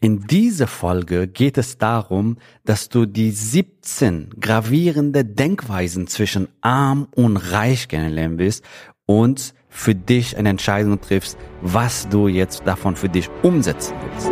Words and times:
In 0.00 0.28
dieser 0.28 0.68
Folge 0.68 1.26
geht 1.26 1.58
es 1.58 1.76
darum, 1.76 2.36
dass 2.64 2.88
du 2.88 3.04
die 3.04 3.32
17 3.32 4.30
gravierende 4.38 5.24
Denkweisen 5.24 6.06
zwischen 6.06 6.46
arm 6.60 7.08
und 7.16 7.36
reich 7.36 7.88
kennenlernen 7.88 8.38
willst 8.38 8.64
und 9.06 9.54
für 9.68 9.96
dich 9.96 10.36
eine 10.36 10.50
Entscheidung 10.50 11.00
triffst, 11.00 11.36
was 11.62 12.08
du 12.08 12.28
jetzt 12.28 12.62
davon 12.64 12.94
für 12.94 13.08
dich 13.08 13.28
umsetzen 13.42 13.96
willst. 14.04 14.30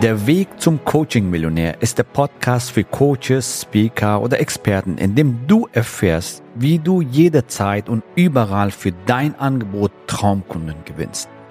Der 0.00 0.24
Weg 0.24 0.48
zum 0.60 0.84
Coaching-Millionär 0.84 1.82
ist 1.82 1.98
der 1.98 2.04
Podcast 2.04 2.70
für 2.70 2.84
Coaches, 2.84 3.62
Speaker 3.62 4.22
oder 4.22 4.38
Experten, 4.38 4.98
in 4.98 5.16
dem 5.16 5.48
du 5.48 5.66
erfährst, 5.72 6.44
wie 6.54 6.78
du 6.78 7.00
jederzeit 7.00 7.88
und 7.88 8.04
überall 8.14 8.70
für 8.70 8.92
dein 9.06 9.34
Angebot 9.34 9.90
Traumkunden 10.06 10.76
gewinnst. 10.84 11.28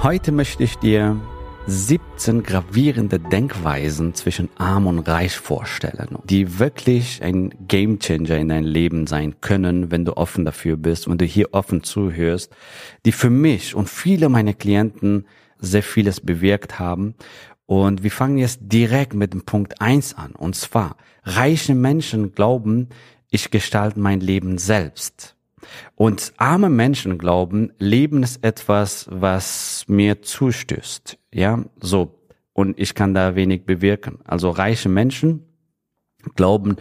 Heute 0.00 0.30
möchte 0.30 0.62
ich 0.62 0.76
dir 0.76 1.20
17 1.66 2.44
gravierende 2.44 3.18
Denkweisen 3.18 4.14
zwischen 4.14 4.48
arm 4.56 4.86
und 4.86 5.00
reich 5.00 5.36
vorstellen, 5.36 6.18
die 6.22 6.60
wirklich 6.60 7.20
ein 7.20 7.52
Gamechanger 7.66 8.36
in 8.36 8.48
dein 8.48 8.62
Leben 8.62 9.08
sein 9.08 9.40
können, 9.40 9.90
wenn 9.90 10.04
du 10.04 10.16
offen 10.16 10.44
dafür 10.44 10.76
bist, 10.76 11.10
wenn 11.10 11.18
du 11.18 11.24
hier 11.24 11.52
offen 11.52 11.82
zuhörst, 11.82 12.54
die 13.06 13.10
für 13.10 13.28
mich 13.28 13.74
und 13.74 13.90
viele 13.90 14.28
meiner 14.28 14.54
Klienten 14.54 15.26
sehr 15.58 15.82
vieles 15.82 16.20
bewirkt 16.20 16.78
haben. 16.78 17.16
Und 17.66 18.04
wir 18.04 18.12
fangen 18.12 18.38
jetzt 18.38 18.60
direkt 18.62 19.14
mit 19.14 19.32
dem 19.32 19.44
Punkt 19.44 19.80
eins 19.80 20.14
an. 20.14 20.30
Und 20.30 20.54
zwar, 20.54 20.96
reiche 21.24 21.74
Menschen 21.74 22.36
glauben, 22.36 22.90
ich 23.30 23.50
gestalte 23.50 23.98
mein 23.98 24.20
Leben 24.20 24.58
selbst. 24.58 25.34
Und 25.94 26.32
arme 26.36 26.68
Menschen 26.68 27.18
glauben, 27.18 27.72
Leben 27.78 28.22
ist 28.22 28.44
etwas, 28.44 29.06
was 29.10 29.84
mir 29.88 30.22
zustößt. 30.22 31.18
Ja, 31.32 31.64
so. 31.80 32.14
Und 32.52 32.78
ich 32.78 32.94
kann 32.94 33.14
da 33.14 33.36
wenig 33.36 33.64
bewirken. 33.64 34.18
Also 34.24 34.50
reiche 34.50 34.88
Menschen 34.88 35.44
glauben, 36.34 36.76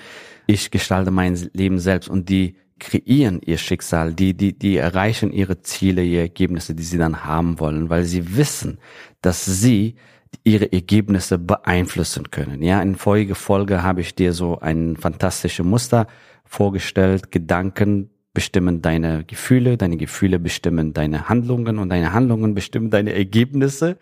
ich 0.47 0.71
gestalte 0.71 1.11
mein 1.11 1.35
Leben 1.53 1.79
selbst 1.79 2.09
und 2.09 2.29
die 2.29 2.55
kreieren 2.79 3.41
ihr 3.43 3.57
Schicksal, 3.57 4.13
die, 4.13 4.33
die, 4.33 4.57
die 4.57 4.77
erreichen 4.77 5.31
ihre 5.31 5.61
Ziele, 5.61 6.03
ihre 6.03 6.21
Ergebnisse, 6.21 6.75
die 6.75 6.83
sie 6.83 6.97
dann 6.97 7.25
haben 7.25 7.59
wollen, 7.59 7.89
weil 7.89 8.03
sie 8.05 8.37
wissen, 8.37 8.79
dass 9.21 9.45
sie 9.45 9.95
ihre 10.43 10.71
Ergebnisse 10.71 11.39
beeinflussen 11.39 12.31
können. 12.31 12.61
Ja, 12.61 12.81
in 12.81 12.95
voriger 12.95 13.35
Folge 13.35 13.83
habe 13.83 14.01
ich 14.01 14.15
dir 14.15 14.33
so 14.33 14.59
ein 14.59 14.95
fantastisches 14.95 15.65
Muster 15.65 16.07
vorgestellt, 16.45 17.31
Gedanken, 17.31 18.09
bestimmen 18.37 18.83
deine 18.83 19.23
Gefühle, 19.23 19.77
deine 19.77 19.97
Gefühle 19.97 20.37
bestimmen 20.37 20.93
deine 20.93 21.27
Handlungen 21.27 21.79
und 21.79 21.89
deine 21.89 22.13
Handlungen 22.13 22.53
bestimmen 22.53 22.91
deine 22.91 23.13
Ergebnisse. 23.13 23.97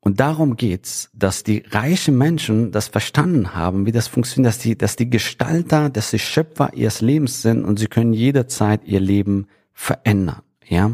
Und 0.00 0.20
darum 0.20 0.56
geht's, 0.56 1.08
dass 1.14 1.42
die 1.42 1.62
reichen 1.70 2.18
Menschen 2.18 2.70
das 2.70 2.88
verstanden 2.88 3.54
haben, 3.54 3.86
wie 3.86 3.92
das 3.92 4.08
funktioniert, 4.08 4.52
dass 4.52 4.58
die, 4.58 4.76
dass 4.76 4.96
die 4.96 5.08
Gestalter, 5.08 5.88
dass 5.88 6.10
die 6.10 6.18
Schöpfer 6.18 6.74
ihres 6.74 7.00
Lebens 7.00 7.40
sind 7.40 7.64
und 7.64 7.78
sie 7.78 7.86
können 7.86 8.12
jederzeit 8.12 8.84
ihr 8.84 9.00
Leben 9.00 9.46
verändern, 9.72 10.42
ja, 10.68 10.90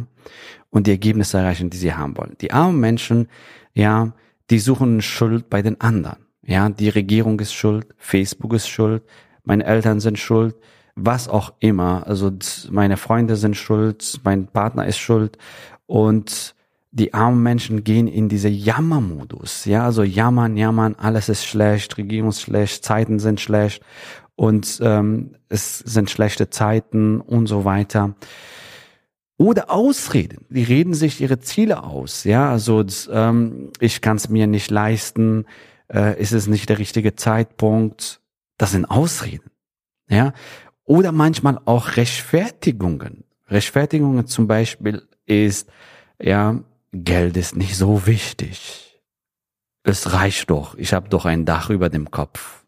und 0.71 0.87
die 0.87 0.93
Ergebnisse 0.93 1.39
erreichen, 1.39 1.69
die 1.69 1.79
sie 1.79 1.95
haben 1.95 2.17
wollen. 2.17 2.37
Die 2.41 2.53
armen 2.53 2.79
Menschen, 2.79 3.27
ja, 3.75 4.13
die 4.51 4.61
suchen 4.61 5.03
Schuld 5.03 5.51
bei 5.51 5.63
den 5.63 5.81
anderen, 5.81 6.19
ja, 6.47 6.69
die 6.69 6.91
Regierung 6.91 7.41
ist 7.41 7.55
schuld, 7.55 7.89
Facebook 7.99 8.53
ist 8.53 8.69
schuld, 8.69 9.03
meine 9.43 9.65
Eltern 9.65 9.99
sind 9.99 10.21
schuld, 10.21 10.55
was 10.95 11.29
auch 11.29 11.53
immer. 11.61 12.07
Also 12.07 12.31
meine 12.71 12.97
Freunde 12.97 13.37
sind 13.37 13.57
schuld, 13.57 14.21
mein 14.25 14.47
Partner 14.47 14.87
ist 14.87 14.99
schuld 14.99 15.39
und 15.87 16.55
die 16.91 17.15
armen 17.15 17.43
Menschen 17.43 17.85
gehen 17.85 18.07
in 18.07 18.29
diese 18.29 18.49
Jammermodus. 18.49 19.65
Ja, 19.65 19.85
also 19.85 20.03
jammern, 20.03 20.57
jammern, 20.57 20.95
alles 20.99 21.31
ist 21.31 21.47
schlecht, 21.47 21.97
Regierung 21.97 22.29
ist 22.29 22.43
schlecht, 22.43 22.85
Zeiten 22.85 23.19
sind 23.19 23.41
schlecht 23.41 23.83
und 24.37 24.79
ähm, 24.83 25.37
es 25.49 25.79
sind 25.79 26.11
schlechte 26.11 26.51
Zeiten 26.51 27.21
und 27.21 27.47
so 27.47 27.65
weiter. 27.65 28.15
Oder 29.39 29.71
Ausreden. 29.71 30.47
Die 30.51 30.63
reden 30.63 30.95
sich 30.95 31.21
ihre 31.21 31.41
Ziele 31.41 31.83
aus. 31.83 32.25
Ja, 32.25 32.51
also 32.51 32.85
ähm, 33.11 33.71
ich 33.81 34.01
kann 34.03 34.19
es 34.19 34.29
mir 34.29 34.47
nicht 34.47 34.71
leisten, 34.71 35.47
äh, 35.93 36.21
ist 36.21 36.33
es 36.33 36.47
nicht 36.47 36.69
der 36.69 36.79
richtige 36.79 37.17
Zeitpunkt. 37.17 38.21
Das 38.59 38.73
sind 38.73 38.85
Ausreden. 38.85 39.51
Ja, 40.09 40.33
oder 40.85 41.13
manchmal 41.13 41.59
auch 41.65 41.97
Rechtfertigungen. 41.97 43.25
Rechtfertigungen 43.49 44.27
zum 44.27 44.47
Beispiel 44.47 45.03
ist, 45.27 45.69
ja, 46.21 46.61
Geld 46.93 47.37
ist 47.37 47.57
nicht 47.57 47.77
so 47.77 48.07
wichtig. 48.07 49.01
Es 49.83 50.13
reicht 50.13 50.51
doch, 50.51 50.77
ich 50.77 50.93
habe 50.93 51.09
doch 51.09 51.25
ein 51.25 51.45
Dach 51.45 51.71
über 51.71 51.89
dem 51.89 52.11
Kopf. 52.11 52.65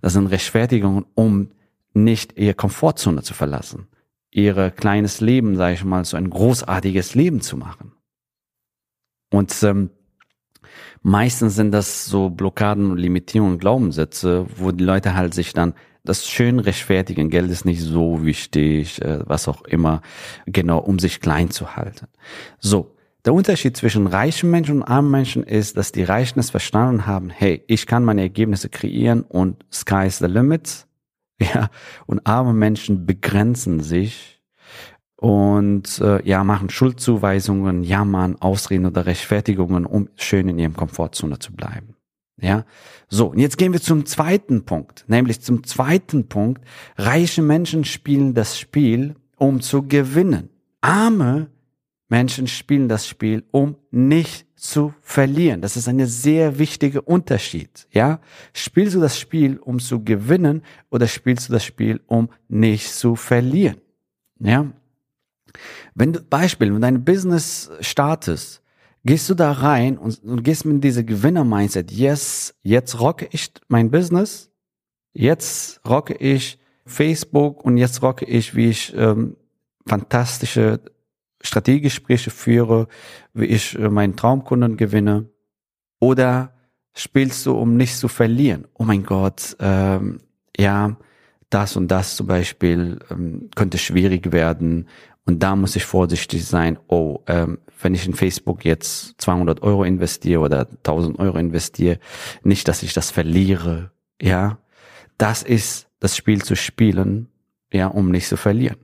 Das 0.00 0.12
sind 0.12 0.26
Rechtfertigungen, 0.26 1.06
um 1.14 1.50
nicht 1.94 2.36
ihre 2.36 2.54
Komfortzone 2.54 3.22
zu 3.22 3.34
verlassen, 3.34 3.88
ihr 4.30 4.70
kleines 4.70 5.20
Leben, 5.20 5.56
sage 5.56 5.74
ich 5.74 5.84
mal, 5.84 6.04
so 6.04 6.16
ein 6.16 6.28
großartiges 6.28 7.14
Leben 7.14 7.40
zu 7.40 7.56
machen. 7.56 7.92
Und 9.30 9.62
ähm, 9.62 9.90
meistens 11.02 11.54
sind 11.54 11.72
das 11.72 12.06
so 12.06 12.30
Blockaden 12.30 12.96
Limitierungen, 12.96 13.58
Glaubenssätze, 13.58 14.46
wo 14.56 14.72
die 14.72 14.84
Leute 14.84 15.14
halt 15.14 15.34
sich 15.34 15.52
dann 15.52 15.74
das 16.04 16.28
schön 16.28 16.58
rechtfertigen, 16.58 17.30
Geld 17.30 17.50
ist 17.50 17.64
nicht 17.64 17.80
so 17.80 18.24
wichtig, 18.24 19.00
äh, 19.02 19.20
was 19.26 19.48
auch 19.48 19.62
immer, 19.62 20.02
genau, 20.46 20.78
um 20.78 20.98
sich 20.98 21.20
klein 21.20 21.50
zu 21.50 21.76
halten. 21.76 22.06
So. 22.58 22.90
Der 23.24 23.32
Unterschied 23.32 23.74
zwischen 23.74 24.06
reichen 24.06 24.50
Menschen 24.50 24.82
und 24.82 24.82
armen 24.82 25.10
Menschen 25.10 25.44
ist, 25.44 25.78
dass 25.78 25.92
die 25.92 26.04
Reichen 26.04 26.40
es 26.40 26.50
verstanden 26.50 27.06
haben, 27.06 27.30
hey, 27.30 27.64
ich 27.68 27.86
kann 27.86 28.04
meine 28.04 28.20
Ergebnisse 28.20 28.68
kreieren 28.68 29.22
und 29.22 29.64
sky's 29.72 30.18
the 30.18 30.26
limit. 30.26 30.86
Ja, 31.40 31.68
und 32.06 32.24
arme 32.28 32.52
Menschen 32.52 33.06
begrenzen 33.06 33.80
sich 33.80 34.34
und 35.16 36.00
äh, 36.00 36.22
ja, 36.24 36.44
machen 36.44 36.70
Schuldzuweisungen, 36.70 37.82
jammern, 37.82 38.36
Ausreden 38.40 38.86
oder 38.86 39.06
Rechtfertigungen, 39.06 39.84
um 39.84 40.10
schön 40.16 40.48
in 40.48 40.58
ihrem 40.58 40.76
Komfortzone 40.76 41.40
zu 41.40 41.52
bleiben. 41.52 41.93
Ja, 42.36 42.64
so, 43.08 43.28
und 43.28 43.38
jetzt 43.38 43.58
gehen 43.58 43.72
wir 43.72 43.80
zum 43.80 44.06
zweiten 44.06 44.64
Punkt, 44.64 45.04
nämlich 45.06 45.40
zum 45.40 45.64
zweiten 45.64 46.28
Punkt. 46.28 46.64
Reiche 46.96 47.42
Menschen 47.42 47.84
spielen 47.84 48.34
das 48.34 48.58
Spiel, 48.58 49.14
um 49.36 49.60
zu 49.60 49.86
gewinnen. 49.86 50.50
Arme 50.80 51.48
Menschen 52.08 52.46
spielen 52.48 52.88
das 52.88 53.06
Spiel, 53.06 53.44
um 53.50 53.76
nicht 53.90 54.46
zu 54.56 54.94
verlieren. 55.00 55.60
Das 55.60 55.76
ist 55.76 55.88
ein 55.88 56.04
sehr 56.06 56.58
wichtiger 56.58 57.06
Unterschied. 57.06 57.86
Ja, 57.92 58.20
spielst 58.52 58.94
du 58.94 59.00
das 59.00 59.18
Spiel, 59.18 59.58
um 59.58 59.78
zu 59.78 60.02
gewinnen, 60.02 60.62
oder 60.90 61.06
spielst 61.06 61.48
du 61.48 61.52
das 61.52 61.64
Spiel, 61.64 62.00
um 62.06 62.30
nicht 62.48 62.92
zu 62.92 63.14
verlieren? 63.14 63.80
Ja, 64.40 64.72
wenn 65.94 66.12
du 66.12 66.20
Beispiel, 66.22 66.74
wenn 66.74 66.80
dein 66.80 67.04
Business 67.04 67.70
startest 67.80 68.62
gehst 69.04 69.28
du 69.28 69.34
da 69.34 69.52
rein 69.52 69.98
und, 69.98 70.22
und 70.24 70.42
gehst 70.42 70.64
mit 70.64 70.82
dieser 70.82 71.02
Gewinner-Mindset, 71.02 71.92
yes, 71.92 72.54
jetzt 72.62 73.00
rocke 73.00 73.28
ich 73.30 73.52
mein 73.68 73.90
Business, 73.90 74.50
jetzt 75.12 75.80
rocke 75.86 76.14
ich 76.14 76.58
Facebook 76.86 77.64
und 77.64 77.76
jetzt 77.76 78.02
rocke 78.02 78.24
ich, 78.24 78.54
wie 78.54 78.68
ich 78.68 78.94
ähm, 78.96 79.36
fantastische 79.86 80.80
Strategiegespräche 81.42 82.30
führe, 82.30 82.88
wie 83.34 83.46
ich 83.46 83.78
äh, 83.78 83.88
meinen 83.88 84.16
Traumkunden 84.16 84.76
gewinne. 84.76 85.28
Oder 86.00 86.54
spielst 86.94 87.44
du, 87.46 87.52
um 87.52 87.76
nicht 87.76 87.96
zu 87.96 88.08
verlieren? 88.08 88.66
Oh 88.74 88.84
mein 88.84 89.04
Gott, 89.04 89.56
ähm, 89.60 90.18
ja, 90.56 90.96
das 91.50 91.76
und 91.76 91.88
das 91.88 92.16
zum 92.16 92.26
Beispiel 92.26 92.98
ähm, 93.10 93.50
könnte 93.54 93.78
schwierig 93.78 94.32
werden 94.32 94.88
und 95.26 95.42
da 95.42 95.56
muss 95.56 95.76
ich 95.76 95.84
vorsichtig 95.84 96.44
sein, 96.44 96.78
oh, 96.88 97.20
ähm, 97.26 97.58
wenn 97.80 97.94
ich 97.94 98.06
in 98.06 98.14
Facebook 98.14 98.64
jetzt 98.64 99.14
200 99.18 99.62
Euro 99.62 99.84
investiere 99.84 100.40
oder 100.40 100.66
1000 100.68 101.18
Euro 101.18 101.38
investiere, 101.38 101.98
nicht, 102.42 102.68
dass 102.68 102.82
ich 102.82 102.92
das 102.92 103.10
verliere, 103.10 103.90
ja. 104.20 104.58
Das 105.16 105.42
ist 105.42 105.88
das 106.00 106.16
Spiel 106.16 106.42
zu 106.42 106.56
spielen, 106.56 107.28
ja, 107.72 107.86
um 107.86 108.10
nicht 108.10 108.28
zu 108.28 108.36
verlieren. 108.36 108.78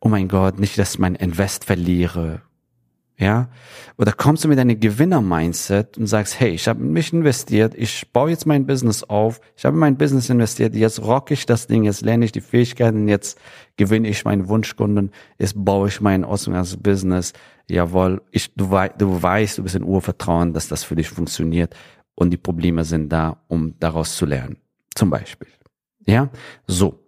Oh 0.00 0.08
mein 0.08 0.28
Gott, 0.28 0.58
nicht, 0.58 0.78
dass 0.78 0.94
ich 0.94 0.98
mein 0.98 1.14
Invest 1.14 1.64
verliere. 1.64 2.42
Ja? 3.18 3.48
Oder 3.98 4.12
kommst 4.12 4.44
du 4.44 4.48
mit 4.48 4.58
einem 4.58 4.78
Gewinner-Mindset 4.80 5.98
und 5.98 6.06
sagst, 6.06 6.40
hey, 6.40 6.50
ich 6.50 6.66
habe 6.66 6.82
mich 6.82 7.12
investiert, 7.12 7.74
ich 7.76 8.10
baue 8.12 8.30
jetzt 8.30 8.46
mein 8.46 8.66
Business 8.66 9.04
auf, 9.04 9.40
ich 9.56 9.64
habe 9.64 9.76
mein 9.76 9.96
Business 9.96 10.28
investiert, 10.30 10.74
jetzt 10.74 11.00
rock 11.00 11.30
ich 11.30 11.46
das 11.46 11.66
Ding, 11.66 11.84
jetzt 11.84 12.02
lerne 12.02 12.24
ich 12.24 12.32
die 12.32 12.40
Fähigkeiten, 12.40 13.08
jetzt 13.08 13.38
gewinne 13.76 14.08
ich 14.08 14.24
meinen 14.24 14.48
Wunschkunden, 14.48 15.10
jetzt 15.38 15.54
baue 15.56 15.88
ich 15.88 16.00
mein 16.00 16.26
Business. 16.82 17.32
Jawohl, 17.68 18.22
ich, 18.30 18.52
du, 18.54 18.70
wei 18.70 18.88
du 18.88 19.22
weißt, 19.22 19.58
du 19.58 19.62
bist 19.62 19.76
in 19.76 19.84
Urvertrauen, 19.84 20.52
dass 20.52 20.68
das 20.68 20.82
für 20.84 20.96
dich 20.96 21.08
funktioniert 21.08 21.74
und 22.14 22.30
die 22.30 22.36
Probleme 22.36 22.84
sind 22.84 23.08
da, 23.10 23.42
um 23.48 23.78
daraus 23.78 24.16
zu 24.16 24.26
lernen. 24.26 24.56
Zum 24.94 25.10
Beispiel. 25.10 25.48
Ja, 26.06 26.30
so. 26.66 26.98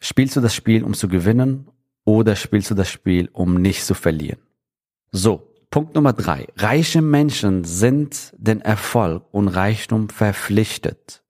Spielst 0.00 0.36
du 0.36 0.40
das 0.40 0.54
Spiel, 0.54 0.84
um 0.84 0.94
zu 0.94 1.08
gewinnen 1.08 1.68
oder 2.04 2.36
spielst 2.36 2.70
du 2.70 2.74
das 2.74 2.88
Spiel, 2.88 3.28
um 3.32 3.60
nicht 3.60 3.84
zu 3.84 3.94
verlieren? 3.94 4.38
So, 5.18 5.50
Punkt 5.70 5.94
Nummer 5.94 6.12
drei. 6.12 6.46
Reiche 6.58 7.00
Menschen 7.00 7.64
sind 7.64 8.34
den 8.36 8.60
Erfolg 8.60 9.24
und 9.30 9.48
Reichtum 9.48 10.10
verpflichtet. 10.10 11.24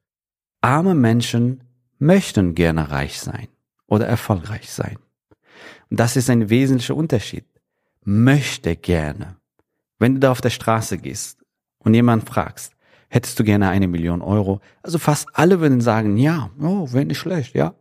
Arme 0.60 0.96
Menschen 0.96 1.62
möchten 2.00 2.56
gerne 2.56 2.90
reich 2.90 3.20
sein 3.20 3.46
oder 3.86 4.08
erfolgreich 4.08 4.72
sein. 4.72 4.98
Und 5.88 6.00
das 6.00 6.16
ist 6.16 6.28
ein 6.28 6.50
wesentlicher 6.50 6.96
Unterschied. 6.96 7.44
Möchte 8.02 8.74
gerne. 8.74 9.36
Wenn 10.00 10.14
du 10.14 10.20
da 10.20 10.32
auf 10.32 10.40
der 10.40 10.50
Straße 10.50 10.98
gehst 10.98 11.44
und 11.78 11.94
jemand 11.94 12.28
fragst, 12.28 12.72
hättest 13.08 13.38
du 13.38 13.44
gerne 13.44 13.68
eine 13.68 13.86
Million 13.86 14.20
Euro? 14.20 14.62
Also 14.82 14.98
fast 14.98 15.28
alle 15.32 15.60
würden 15.60 15.80
sagen, 15.80 16.16
ja, 16.16 16.50
oh, 16.60 16.92
wäre 16.92 17.04
nicht 17.04 17.18
schlecht, 17.18 17.54
ja. 17.54 17.76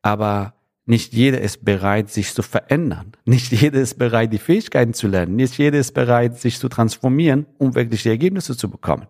Aber 0.00 0.54
nicht 0.90 1.12
jeder 1.12 1.40
ist 1.40 1.64
bereit, 1.64 2.10
sich 2.10 2.34
zu 2.34 2.42
verändern. 2.42 3.12
Nicht 3.24 3.52
jeder 3.52 3.80
ist 3.80 3.96
bereit, 3.96 4.32
die 4.32 4.38
Fähigkeiten 4.38 4.92
zu 4.92 5.06
lernen. 5.06 5.36
Nicht 5.36 5.56
jeder 5.56 5.78
ist 5.78 5.94
bereit, 5.94 6.40
sich 6.40 6.58
zu 6.58 6.68
transformieren, 6.68 7.46
um 7.58 7.76
wirklich 7.76 8.02
die 8.02 8.08
Ergebnisse 8.08 8.56
zu 8.56 8.68
bekommen. 8.68 9.06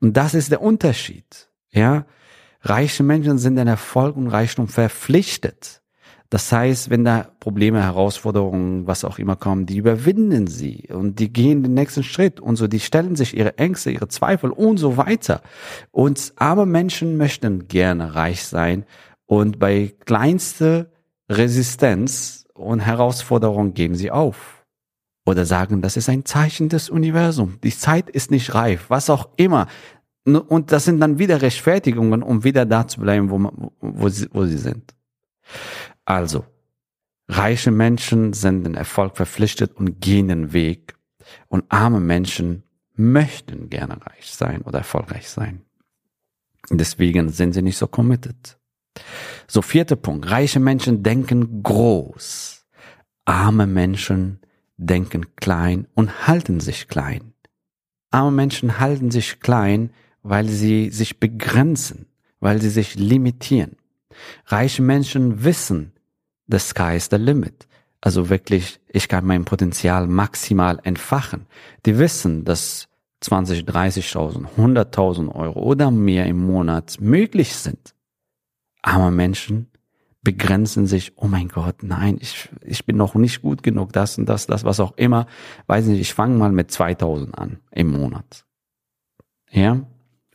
Und 0.00 0.16
das 0.16 0.32
ist 0.32 0.50
der 0.50 0.62
Unterschied. 0.62 1.50
Ja, 1.72 2.06
reiche 2.62 3.02
Menschen 3.02 3.36
sind 3.36 3.58
in 3.58 3.68
Erfolg 3.68 4.16
und 4.16 4.28
Reichtum 4.28 4.66
verpflichtet. 4.66 5.82
Das 6.30 6.50
heißt, 6.50 6.88
wenn 6.88 7.04
da 7.04 7.28
Probleme, 7.38 7.82
Herausforderungen, 7.82 8.86
was 8.86 9.04
auch 9.04 9.18
immer 9.18 9.36
kommen, 9.36 9.66
die 9.66 9.76
überwinden 9.76 10.46
sie 10.46 10.88
und 10.90 11.18
die 11.18 11.30
gehen 11.30 11.62
den 11.62 11.74
nächsten 11.74 12.02
Schritt 12.02 12.40
und 12.40 12.56
so, 12.56 12.66
die 12.66 12.80
stellen 12.80 13.14
sich 13.14 13.36
ihre 13.36 13.58
Ängste, 13.58 13.90
ihre 13.90 14.08
Zweifel 14.08 14.52
und 14.52 14.78
so 14.78 14.96
weiter. 14.96 15.42
Und 15.90 16.32
arme 16.36 16.64
Menschen 16.64 17.18
möchten 17.18 17.68
gerne 17.68 18.14
reich 18.14 18.44
sein 18.44 18.86
und 19.26 19.58
bei 19.58 19.92
kleinste 20.06 20.90
Resistenz 21.30 22.44
und 22.54 22.80
Herausforderung 22.80 23.72
geben 23.72 23.94
sie 23.94 24.10
auf. 24.10 24.66
Oder 25.24 25.46
sagen, 25.46 25.80
das 25.80 25.96
ist 25.96 26.08
ein 26.08 26.24
Zeichen 26.24 26.68
des 26.68 26.90
Universums. 26.90 27.60
Die 27.62 27.76
Zeit 27.76 28.10
ist 28.10 28.30
nicht 28.30 28.54
reif, 28.54 28.86
was 28.88 29.10
auch 29.10 29.28
immer. 29.36 29.68
Und 30.24 30.72
das 30.72 30.84
sind 30.84 31.00
dann 31.00 31.18
wieder 31.18 31.40
Rechtfertigungen, 31.40 32.22
um 32.22 32.42
wieder 32.42 32.66
da 32.66 32.86
zu 32.86 33.00
bleiben, 33.00 33.30
wo, 33.30 33.70
wo, 33.80 34.08
sie, 34.08 34.28
wo 34.32 34.44
sie 34.44 34.58
sind. 34.58 34.94
Also, 36.04 36.44
reiche 37.28 37.70
Menschen 37.70 38.32
sind 38.32 38.64
den 38.64 38.74
Erfolg 38.74 39.16
verpflichtet 39.16 39.76
und 39.76 40.00
gehen 40.00 40.28
den 40.28 40.52
Weg. 40.52 40.96
Und 41.48 41.64
arme 41.68 42.00
Menschen 42.00 42.64
möchten 42.94 43.70
gerne 43.70 44.04
reich 44.04 44.34
sein 44.34 44.62
oder 44.62 44.78
erfolgreich 44.78 45.28
sein. 45.28 45.62
Deswegen 46.70 47.30
sind 47.30 47.52
sie 47.52 47.62
nicht 47.62 47.78
so 47.78 47.86
committed. 47.86 48.59
So, 49.52 49.62
vierter 49.62 49.96
Punkt. 49.96 50.30
Reiche 50.30 50.60
Menschen 50.60 51.02
denken 51.02 51.62
groß. 51.62 52.64
Arme 53.24 53.66
Menschen 53.66 54.38
denken 54.76 55.34
klein 55.36 55.88
und 55.94 56.28
halten 56.28 56.60
sich 56.60 56.86
klein. 56.86 57.32
Arme 58.10 58.30
Menschen 58.30 58.78
halten 58.78 59.10
sich 59.10 59.40
klein, 59.40 59.90
weil 60.22 60.48
sie 60.48 60.90
sich 60.90 61.18
begrenzen, 61.18 62.06
weil 62.38 62.60
sie 62.60 62.70
sich 62.70 62.94
limitieren. 62.94 63.76
Reiche 64.46 64.82
Menschen 64.82 65.44
wissen, 65.44 65.92
the 66.46 66.58
sky 66.58 66.96
is 66.96 67.08
the 67.10 67.16
limit. 67.16 67.66
Also 68.00 68.30
wirklich, 68.30 68.80
ich 68.88 69.08
kann 69.08 69.26
mein 69.26 69.44
Potenzial 69.44 70.06
maximal 70.06 70.78
entfachen. 70.84 71.46
Die 71.86 71.98
wissen, 71.98 72.44
dass 72.44 72.88
20, 73.20 73.64
30.000, 73.64 74.46
100.000 74.56 75.34
Euro 75.34 75.60
oder 75.60 75.90
mehr 75.90 76.26
im 76.26 76.38
Monat 76.38 76.98
möglich 77.00 77.54
sind 77.54 77.94
arme 78.82 79.10
Menschen 79.10 79.70
begrenzen 80.22 80.86
sich, 80.86 81.12
oh 81.16 81.26
mein 81.26 81.48
Gott, 81.48 81.82
nein, 81.82 82.18
ich, 82.20 82.50
ich 82.62 82.84
bin 82.84 82.96
noch 82.96 83.14
nicht 83.14 83.40
gut 83.40 83.62
genug, 83.62 83.92
das 83.92 84.18
und 84.18 84.28
das, 84.28 84.46
das, 84.46 84.64
was 84.64 84.80
auch 84.80 84.96
immer. 84.96 85.26
Weiß 85.66 85.86
nicht, 85.86 86.00
ich 86.00 86.12
fange 86.12 86.36
mal 86.36 86.52
mit 86.52 86.70
2000 86.70 87.36
an 87.38 87.58
im 87.70 87.88
Monat. 87.88 88.44
Ja? 89.50 89.86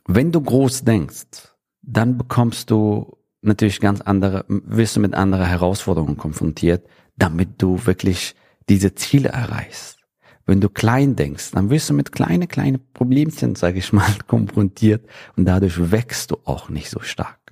Wenn 0.06 0.32
du 0.32 0.40
groß 0.40 0.84
denkst, 0.84 1.54
dann 1.82 2.18
bekommst 2.18 2.70
du 2.70 3.16
natürlich 3.42 3.80
ganz 3.80 4.00
andere, 4.00 4.44
wirst 4.48 4.96
du 4.96 5.00
mit 5.00 5.14
anderen 5.14 5.46
Herausforderungen 5.46 6.16
konfrontiert, 6.16 6.86
damit 7.16 7.62
du 7.62 7.86
wirklich 7.86 8.34
diese 8.68 8.94
Ziele 8.94 9.28
erreichst. 9.28 9.98
Wenn 10.46 10.60
du 10.60 10.68
klein 10.68 11.16
denkst, 11.16 11.52
dann 11.52 11.70
wirst 11.70 11.90
du 11.90 11.94
mit 11.94 12.12
kleine, 12.12 12.46
kleine 12.46 12.78
Problemchen, 12.78 13.54
sage 13.54 13.78
ich 13.78 13.92
mal, 13.92 14.10
konfrontiert 14.26 15.08
und 15.36 15.44
dadurch 15.44 15.90
wächst 15.92 16.32
du 16.32 16.38
auch 16.44 16.68
nicht 16.68 16.90
so 16.90 17.00
stark. 17.00 17.45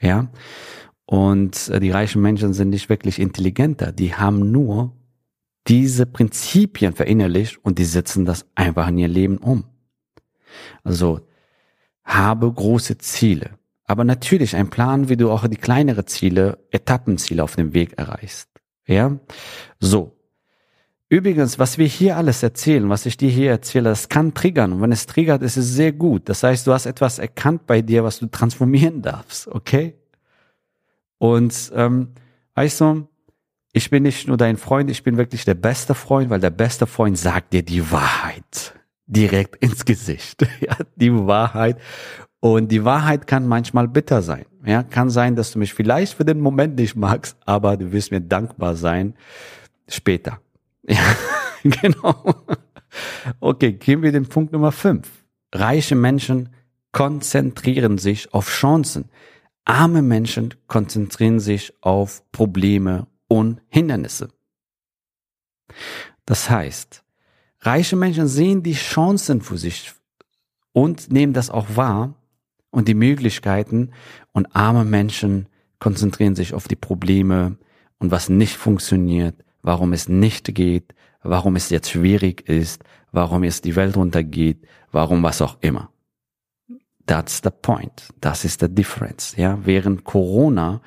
Ja. 0.00 0.28
Und 1.06 1.68
äh, 1.68 1.80
die 1.80 1.90
reichen 1.90 2.20
Menschen 2.22 2.52
sind 2.52 2.70
nicht 2.70 2.88
wirklich 2.88 3.18
intelligenter. 3.18 3.92
Die 3.92 4.14
haben 4.14 4.50
nur 4.50 4.92
diese 5.66 6.06
Prinzipien 6.06 6.94
verinnerlicht 6.94 7.58
und 7.64 7.78
die 7.78 7.84
setzen 7.84 8.24
das 8.24 8.46
einfach 8.54 8.88
in 8.88 8.98
ihr 8.98 9.08
Leben 9.08 9.38
um. 9.38 9.64
Also 10.82 11.20
habe 12.04 12.50
große 12.52 12.98
Ziele. 12.98 13.50
Aber 13.84 14.04
natürlich 14.04 14.56
ein 14.56 14.70
Plan, 14.70 15.08
wie 15.08 15.16
du 15.16 15.30
auch 15.30 15.46
die 15.46 15.56
kleinere 15.56 16.04
Ziele, 16.04 16.58
Etappenziele 16.70 17.42
auf 17.42 17.56
dem 17.56 17.74
Weg 17.74 17.98
erreichst. 17.98 18.48
Ja? 18.86 19.18
So. 19.80 20.17
Übrigens, 21.10 21.58
was 21.58 21.78
wir 21.78 21.86
hier 21.86 22.18
alles 22.18 22.42
erzählen, 22.42 22.88
was 22.90 23.06
ich 23.06 23.16
dir 23.16 23.30
hier 23.30 23.50
erzähle, 23.50 23.88
das 23.88 24.10
kann 24.10 24.34
triggern. 24.34 24.74
Und 24.74 24.82
wenn 24.82 24.92
es 24.92 25.06
triggert, 25.06 25.42
ist 25.42 25.56
es 25.56 25.72
sehr 25.72 25.92
gut. 25.92 26.28
Das 26.28 26.42
heißt, 26.42 26.66
du 26.66 26.72
hast 26.72 26.84
etwas 26.84 27.18
erkannt 27.18 27.66
bei 27.66 27.80
dir, 27.80 28.04
was 28.04 28.18
du 28.18 28.26
transformieren 28.26 29.00
darfst, 29.00 29.48
okay? 29.48 29.94
Und 31.16 31.72
ähm, 31.74 32.08
weißt 32.54 32.82
du, 32.82 33.08
ich 33.72 33.88
bin 33.88 34.02
nicht 34.02 34.28
nur 34.28 34.36
dein 34.36 34.58
Freund, 34.58 34.90
ich 34.90 35.02
bin 35.02 35.16
wirklich 35.16 35.44
der 35.46 35.54
beste 35.54 35.94
Freund, 35.94 36.28
weil 36.30 36.40
der 36.40 36.50
beste 36.50 36.86
Freund 36.86 37.16
sagt 37.16 37.54
dir 37.54 37.62
die 37.62 37.90
Wahrheit 37.90 38.74
direkt 39.06 39.56
ins 39.56 39.84
Gesicht. 39.86 40.46
ja, 40.60 40.76
die 40.96 41.12
Wahrheit. 41.12 41.78
Und 42.40 42.70
die 42.70 42.84
Wahrheit 42.84 43.26
kann 43.26 43.48
manchmal 43.48 43.88
bitter 43.88 44.20
sein. 44.20 44.44
Ja, 44.64 44.82
kann 44.82 45.08
sein, 45.08 45.36
dass 45.36 45.52
du 45.52 45.58
mich 45.58 45.72
vielleicht 45.72 46.14
für 46.14 46.24
den 46.24 46.40
Moment 46.40 46.76
nicht 46.76 46.96
magst, 46.96 47.36
aber 47.46 47.76
du 47.76 47.92
wirst 47.92 48.10
mir 48.10 48.20
dankbar 48.20 48.76
sein 48.76 49.14
später. 49.88 50.40
Ja, 51.64 51.70
genau. 51.82 52.46
Okay, 53.40 53.72
gehen 53.72 54.02
wir 54.02 54.10
den 54.10 54.28
Punkt 54.28 54.52
Nummer 54.52 54.72
fünf. 54.72 55.24
Reiche 55.52 55.94
Menschen 55.94 56.50
konzentrieren 56.92 57.98
sich 57.98 58.32
auf 58.32 58.48
Chancen. 58.48 59.10
Arme 59.64 60.00
Menschen 60.00 60.54
konzentrieren 60.66 61.40
sich 61.40 61.74
auf 61.82 62.22
Probleme 62.32 63.06
und 63.28 63.60
Hindernisse. 63.68 64.28
Das 66.24 66.48
heißt, 66.48 67.04
reiche 67.60 67.96
Menschen 67.96 68.26
sehen 68.26 68.62
die 68.62 68.72
Chancen 68.72 69.42
für 69.42 69.58
sich 69.58 69.92
und 70.72 71.12
nehmen 71.12 71.34
das 71.34 71.50
auch 71.50 71.76
wahr 71.76 72.14
und 72.70 72.88
die 72.88 72.94
Möglichkeiten 72.94 73.92
und 74.32 74.56
arme 74.56 74.86
Menschen 74.86 75.48
konzentrieren 75.80 76.34
sich 76.34 76.54
auf 76.54 76.66
die 76.66 76.76
Probleme 76.76 77.58
und 77.98 78.10
was 78.10 78.30
nicht 78.30 78.56
funktioniert 78.56 79.44
warum 79.68 79.92
es 79.92 80.08
nicht 80.08 80.54
geht, 80.54 80.94
warum 81.22 81.54
es 81.54 81.68
jetzt 81.68 81.90
schwierig 81.90 82.48
ist, 82.48 82.82
warum 83.12 83.42
es 83.42 83.60
die 83.60 83.76
Welt 83.76 83.98
untergeht, 83.98 84.66
warum 84.92 85.22
was 85.22 85.42
auch 85.42 85.58
immer. 85.60 85.90
That's 87.06 87.42
the 87.44 87.50
point. 87.50 88.08
Das 88.22 88.46
ist 88.46 88.60
the 88.60 88.68
difference. 88.70 89.36
Ja, 89.36 89.58
während 89.62 90.04
Corona 90.04 90.80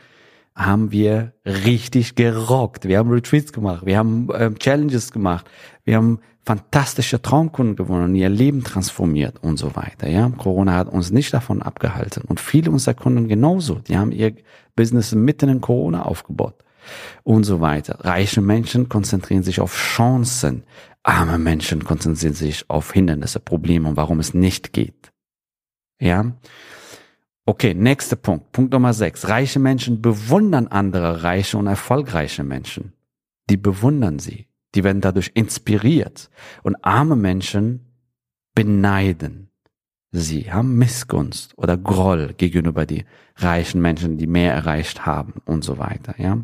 haben 0.56 0.92
wir 0.92 1.34
richtig 1.46 2.16
gerockt. 2.16 2.88
Wir 2.88 2.98
haben 2.98 3.12
Retreats 3.12 3.54
gemacht, 3.54 3.86
wir 3.86 4.00
haben 4.00 4.30
äh, 4.32 4.52
Challenges 4.56 5.12
gemacht, 5.12 5.46
wir 5.86 5.98
haben 5.98 6.20
fantastische 6.44 7.22
Traumkunden 7.22 7.76
gewonnen, 7.76 8.16
ihr 8.16 8.30
Leben 8.30 8.64
transformiert 8.64 9.44
und 9.44 9.58
so 9.58 9.76
weiter. 9.76 10.10
Ja, 10.10 10.28
Corona 10.30 10.74
hat 10.74 10.88
uns 10.88 11.12
nicht 11.12 11.32
davon 11.36 11.62
abgehalten 11.62 12.24
und 12.28 12.40
viele 12.40 12.72
unserer 12.72 12.96
Kunden 12.96 13.28
genauso. 13.28 13.76
Die 13.76 13.96
haben 13.96 14.12
ihr 14.12 14.34
Business 14.76 15.14
mitten 15.14 15.50
in 15.50 15.62
Corona 15.62 16.02
aufgebaut 16.02 16.56
und 17.24 17.44
so 17.44 17.62
weiter. 17.62 18.00
Reiche 18.02 18.42
Menschen 18.42 18.90
konzentrieren 18.90 19.44
sich 19.44 19.60
auf 19.60 19.76
Chancen. 19.76 20.64
Arme 21.04 21.38
Menschen 21.38 21.84
konzentrieren 21.84 22.34
sich 22.34 22.70
auf 22.70 22.92
Hindernisse, 22.92 23.40
Probleme 23.40 23.90
und 23.90 23.98
warum 23.98 24.20
es 24.20 24.34
nicht 24.34 24.74
geht. 24.74 25.12
Ja? 26.00 26.34
Okay, 27.46 27.74
nächster 27.74 28.16
Punkt. 28.16 28.52
Punkt 28.52 28.74
Nummer 28.74 28.94
sechs. 28.94 29.28
Reiche 29.28 29.60
Menschen 29.60 30.02
bewundern 30.02 30.68
andere 30.68 31.24
reiche 31.24 31.58
und 31.58 31.68
erfolgreiche 31.68 32.44
Menschen. 32.44 32.94
Die 33.50 33.58
bewundern 33.58 34.20
sie. 34.20 34.48
Die 34.76 34.84
werden 34.84 35.02
dadurch 35.02 35.32
inspiriert. 35.34 36.30
Und 36.64 36.78
arme 36.84 37.16
Menschen 37.16 37.88
beneiden 38.54 39.50
sie, 40.12 40.52
haben 40.52 40.78
Missgunst 40.78 41.58
oder 41.58 41.78
Groll 41.78 42.34
gegenüber 42.34 42.86
die 42.86 43.06
reichen 43.38 43.82
Menschen, 43.82 44.18
die 44.18 44.28
mehr 44.28 44.54
erreicht 44.54 45.06
haben 45.06 45.42
und 45.46 45.64
so 45.64 45.78
weiter, 45.78 46.16
ja. 46.18 46.44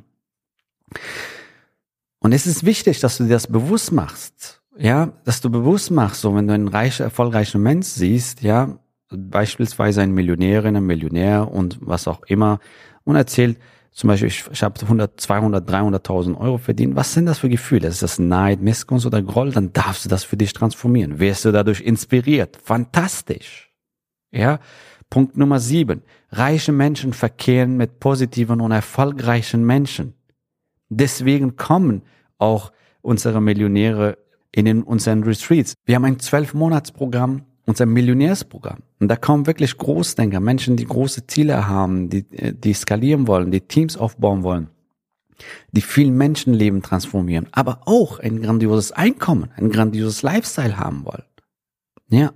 Und 2.20 2.34
es 2.34 2.48
ist 2.48 2.66
wichtig, 2.66 3.00
dass 3.00 3.18
du 3.18 3.24
dir 3.24 3.34
das 3.34 3.48
bewusst 3.48 3.92
machst, 3.92 4.62
ja, 4.78 5.14
dass 5.24 5.42
du 5.42 5.50
bewusst 5.50 5.92
machst, 5.92 6.22
so 6.22 6.36
wenn 6.36 6.48
du 6.48 6.54
einen 6.54 6.68
reichen, 6.68 7.04
erfolgreichen 7.04 7.62
Mensch 7.62 7.88
siehst, 7.88 8.42
ja, 8.42 8.80
beispielsweise 9.10 10.02
ein 10.02 10.12
Millionärin, 10.12 10.76
ein 10.76 10.86
Millionär 10.86 11.52
und 11.52 11.80
was 11.82 12.08
auch 12.08 12.24
immer 12.24 12.60
und 13.04 13.16
erzählt, 13.16 13.58
zum 13.98 14.10
Beispiel, 14.10 14.28
ich, 14.28 14.46
ich 14.52 14.62
habe 14.62 14.80
100, 14.80 15.20
200, 15.20 15.68
300.000 15.68 16.38
Euro 16.38 16.60
verdient. 16.60 16.96
Was 16.96 17.14
sind 17.14 17.26
das 17.26 17.40
für 17.40 17.50
Gefühle? 17.50 17.88
Ist 17.88 18.04
das 18.04 18.20
Neid, 18.20 18.62
Missgunst 18.62 19.08
oder 19.08 19.24
Groll? 19.24 19.52
Dann 19.52 19.74
darfst 19.74 20.06
du 20.06 20.10
das 20.10 20.24
für 20.24 20.38
dich 20.38 20.54
transformieren. 20.54 21.18
Wirst 21.18 21.46
du 21.46 21.52
dadurch 21.52 21.82
inspiriert? 21.82 22.60
Fantastisch. 22.64 23.72
Ja. 24.30 24.60
Punkt 25.10 25.36
Nummer 25.36 25.60
sieben. 25.60 26.04
Reiche 26.30 26.74
Menschen 26.74 27.12
verkehren 27.12 27.76
mit 27.76 28.00
positiven 28.00 28.62
und 28.62 28.72
erfolgreichen 28.72 29.66
Menschen. 29.66 30.14
Deswegen 30.90 31.56
kommen 31.56 32.04
auch 32.38 32.72
unsere 33.02 33.42
Millionäre 33.42 34.18
in 34.52 34.84
unseren 34.84 35.24
Retreats. 35.24 35.74
Wir 35.86 35.96
haben 35.96 36.06
ein 36.06 36.20
zwölf-Monats-Programm 36.20 37.44
unser 37.68 37.86
Millionärsprogramm. 37.86 38.80
Und 39.00 39.10
da 39.10 39.16
kommen 39.16 39.46
wirklich 39.46 39.78
Großdenker, 39.78 40.40
Menschen, 40.40 40.78
die 40.78 40.86
große 40.86 41.28
Ziele 41.28 41.68
haben, 41.68 42.10
die, 42.10 42.24
die 42.24 42.74
skalieren 42.74 43.28
wollen, 43.28 43.52
die 43.52 43.62
Teams 43.62 43.98
aufbauen 43.98 44.42
wollen, 44.42 44.70
die 45.74 45.82
viel 45.82 46.10
Menschenleben 46.10 46.82
transformieren, 46.82 47.48
aber 47.52 47.82
auch 47.86 48.20
ein 48.20 48.42
grandioses 48.42 48.94
Einkommen, 48.94 49.52
ein 49.56 49.70
grandioses 49.70 50.24
Lifestyle 50.24 50.78
haben 50.78 51.06
wollen. 51.06 51.26
Ja. 52.10 52.32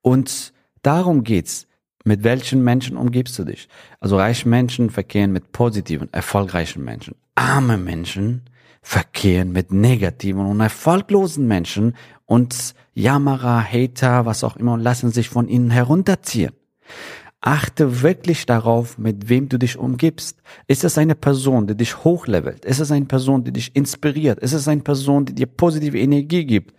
Und 0.00 0.52
darum 0.82 1.22
geht's. 1.22 1.68
Mit 2.04 2.22
welchen 2.22 2.62
Menschen 2.62 2.98
umgibst 2.98 3.38
du 3.38 3.44
dich? 3.44 3.66
Also 3.98 4.18
reiche 4.18 4.46
Menschen 4.46 4.90
verkehren 4.90 5.32
mit 5.32 5.52
positiven, 5.52 6.12
erfolgreichen 6.12 6.84
Menschen. 6.84 7.14
Arme 7.34 7.78
Menschen 7.78 8.42
verkehren 8.82 9.52
mit 9.52 9.72
negativen 9.72 10.44
und 10.44 10.60
erfolglosen 10.60 11.48
Menschen 11.48 11.96
und 12.26 12.74
Jammerer, 12.92 13.64
Hater, 13.64 14.26
was 14.26 14.44
auch 14.44 14.56
immer 14.56 14.76
lassen 14.76 15.10
sich 15.10 15.30
von 15.30 15.48
ihnen 15.48 15.70
herunterziehen. 15.70 16.52
Achte 17.40 18.02
wirklich 18.02 18.44
darauf, 18.46 18.98
mit 18.98 19.28
wem 19.30 19.48
du 19.48 19.58
dich 19.58 19.78
umgibst. 19.78 20.42
Ist 20.66 20.84
es 20.84 20.96
eine 20.96 21.14
Person, 21.14 21.66
die 21.66 21.76
dich 21.76 22.04
hochlevelt? 22.04 22.64
Ist 22.64 22.80
es 22.80 22.90
eine 22.90 23.04
Person, 23.06 23.44
die 23.44 23.52
dich 23.52 23.74
inspiriert? 23.76 24.38
Ist 24.40 24.52
es 24.52 24.68
eine 24.68 24.82
Person, 24.82 25.24
die 25.24 25.34
dir 25.34 25.46
positive 25.46 25.98
Energie 25.98 26.44
gibt? 26.44 26.74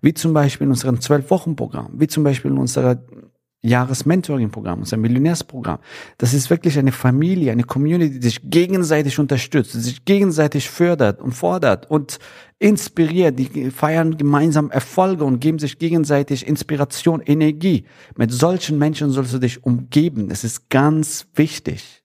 Wie 0.00 0.14
zum 0.14 0.32
Beispiel 0.32 0.66
in 0.66 0.72
unserem 0.72 1.00
Zwölf-Wochen-Programm, 1.00 1.92
wie 1.94 2.06
zum 2.06 2.24
Beispiel 2.24 2.50
in 2.50 2.58
unserer 2.58 3.02
Jahresmentoring-Programm, 3.62 4.80
unser 4.80 4.96
Millionärsprogramm. 4.96 5.80
Das 6.16 6.32
ist 6.32 6.48
wirklich 6.48 6.78
eine 6.78 6.92
Familie, 6.92 7.52
eine 7.52 7.64
Community, 7.64 8.18
die 8.18 8.28
sich 8.28 8.40
gegenseitig 8.42 9.18
unterstützt, 9.18 9.74
die 9.74 9.80
sich 9.80 10.04
gegenseitig 10.04 10.70
fördert 10.70 11.20
und 11.20 11.32
fordert 11.32 11.90
und 11.90 12.18
inspiriert. 12.58 13.38
Die 13.38 13.70
feiern 13.70 14.16
gemeinsam 14.16 14.70
Erfolge 14.70 15.24
und 15.24 15.40
geben 15.40 15.58
sich 15.58 15.78
gegenseitig 15.78 16.46
Inspiration, 16.46 17.20
Energie. 17.20 17.84
Mit 18.16 18.32
solchen 18.32 18.78
Menschen 18.78 19.10
sollst 19.10 19.34
du 19.34 19.38
dich 19.38 19.62
umgeben. 19.62 20.30
Es 20.30 20.42
ist 20.42 20.70
ganz 20.70 21.26
wichtig. 21.34 22.02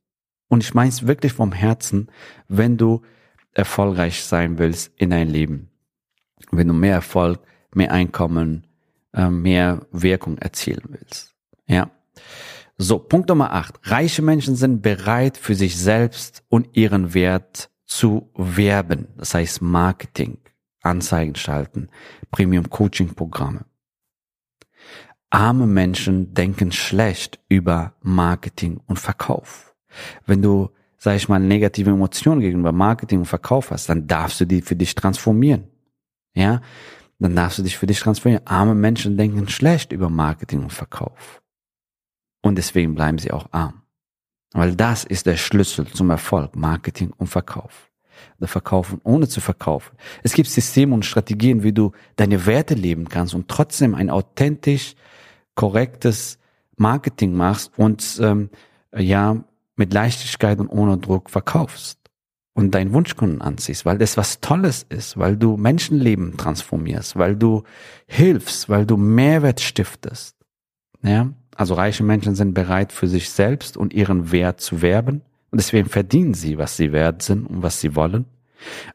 Und 0.50 0.62
ich 0.62 0.74
meine 0.74 0.90
es 0.90 1.08
wirklich 1.08 1.32
vom 1.32 1.54
Herzen, 1.54 2.10
wenn 2.50 2.76
du 2.76 3.02
erfolgreich 3.54 4.24
sein 4.24 4.60
willst 4.60 4.92
in 4.98 5.12
dein 5.12 5.30
Leben. 5.30 5.70
Wenn 6.52 6.68
du 6.68 6.74
mehr 6.74 6.96
Erfolg, 6.96 7.40
mehr 7.74 7.92
Einkommen, 7.92 8.68
äh, 9.14 9.30
mehr 9.30 9.88
Wirkung 9.92 10.38
erzielen 10.38 10.84
willst. 10.90 11.35
Ja. 11.68 11.92
So, 12.78 13.00
Punkt 13.00 13.30
Nummer 13.30 13.54
acht. 13.54 13.80
Reiche 13.84 14.22
Menschen 14.22 14.56
sind 14.56 14.82
bereit, 14.82 15.38
für 15.38 15.56
sich 15.56 15.78
selbst 15.78 16.44
und 16.50 16.76
ihren 16.76 17.14
Wert 17.14 17.70
zu 17.86 18.30
werben. 18.36 19.08
Das 19.18 19.34
heißt 19.34 19.62
Marketing, 19.62 20.40
Anzeigen 20.82 21.36
schalten, 21.36 21.90
Premium 22.32 22.70
Coaching 22.70 23.14
Programme. 23.14 23.66
Arme 25.30 25.68
Menschen 25.68 26.34
denken 26.34 26.72
schlecht 26.72 27.40
über 27.50 27.94
Marketing 28.02 28.80
und 28.88 29.00
Verkauf. 29.00 29.76
Wenn 30.26 30.42
du, 30.42 30.70
sag 30.98 31.16
ich 31.16 31.30
mal, 31.30 31.40
negative 31.40 31.90
Emotionen 31.90 32.42
gegenüber 32.42 32.72
Marketing 32.72 33.20
und 33.20 33.26
Verkauf 33.26 33.72
hast, 33.72 33.90
dann 33.90 34.08
darfst 34.08 34.40
du 34.42 34.46
die 34.46 34.62
für 34.62 34.76
dich 34.76 34.96
transformieren. 34.96 35.66
Ja, 36.34 36.62
dann 37.20 37.36
darfst 37.36 37.60
du 37.60 37.64
dich 37.64 37.78
für 37.78 37.88
dich 37.88 38.00
transformieren. 38.00 38.46
Arme 38.46 38.76
Menschen 38.76 39.18
denken 39.18 39.48
schlecht 39.48 39.94
über 39.94 40.10
Marketing 40.10 40.64
und 40.64 40.74
Verkauf. 40.74 41.42
Und 42.46 42.60
deswegen 42.60 42.94
bleiben 42.94 43.18
sie 43.18 43.32
auch 43.32 43.48
arm. 43.54 43.82
Weil 44.54 44.75
das 44.75 45.04
ist 45.04 45.25
der 45.25 45.36
Schlüssel 45.36 45.88
zum 45.88 46.12
Erfolg, 46.12 46.56
Marketing 46.56 47.12
und 47.18 47.25
Verkauf. 47.25 47.90
Oder 48.38 48.48
verkaufen 48.48 49.02
ohne 49.04 49.28
zu 49.28 49.42
verkaufen. 49.42 49.98
Es 50.22 50.34
gibt 50.34 50.48
Systeme 50.48 50.94
und 50.94 51.06
Strategien, 51.06 51.64
wie 51.64 51.74
du 51.74 51.92
deine 52.18 52.46
Werte 52.46 52.75
leben 52.75 53.10
kannst 53.10 53.34
und 53.34 53.48
trotzdem 53.48 53.96
ein 53.96 54.12
authentisch 54.12 54.94
korrektes 55.56 56.38
Marketing 56.78 57.34
machst 57.34 57.72
und 57.78 58.20
ähm, 58.22 58.52
ja 58.96 59.44
mit 59.75 59.92
Leichtigkeit 59.92 60.60
und 60.60 60.68
ohne 60.70 61.00
Druck 61.00 61.32
verkaufst 61.32 61.98
und 62.54 62.75
deinen 62.75 62.94
Wunschkunden 62.94 63.42
anziehst, 63.42 63.88
weil 63.88 63.98
das 63.98 64.18
was 64.18 64.40
Tolles 64.40 64.86
ist, 64.88 65.18
weil 65.18 65.36
du 65.36 65.58
Menschenleben 65.58 66.38
transformierst, 66.38 67.16
weil 67.16 67.38
du 67.38 67.64
hilfst, 68.06 68.70
weil 68.70 68.86
du 68.86 68.98
Mehrwert 68.98 69.62
stiftest. 69.62 70.36
Ja, 71.02 71.32
also 71.56 71.74
reiche 71.74 72.04
Menschen 72.04 72.36
sind 72.36 72.54
bereit, 72.54 72.92
für 72.92 73.08
sich 73.08 73.30
selbst 73.30 73.78
und 73.78 73.94
ihren 73.94 74.32
Wert 74.32 74.62
zu 74.62 74.82
werben. 74.82 75.22
Und 75.52 75.60
deswegen 75.62 75.88
verdienen 75.88 76.34
sie, 76.34 76.58
was 76.58 76.78
sie 76.78 76.92
wert 76.92 77.22
sind 77.22 77.48
und 77.48 77.64
was 77.64 77.80
sie 77.80 77.96
wollen. 77.96 78.26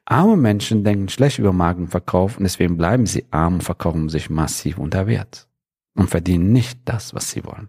Arme 0.04 0.36
Menschen 0.36 0.84
denken 0.84 1.08
schlecht 1.08 1.38
über 1.38 1.52
Markenverkauf 1.52 2.36
und 2.36 2.44
deswegen 2.44 2.76
bleiben 2.76 3.06
sie 3.06 3.24
arm 3.30 3.54
und 3.54 3.64
verkaufen 3.64 4.08
sich 4.08 4.30
massiv 4.30 4.78
unter 4.78 5.06
Wert 5.06 5.48
und 5.94 6.10
verdienen 6.10 6.52
nicht 6.52 6.80
das, 6.84 7.14
was 7.14 7.30
sie 7.30 7.44
wollen. 7.44 7.68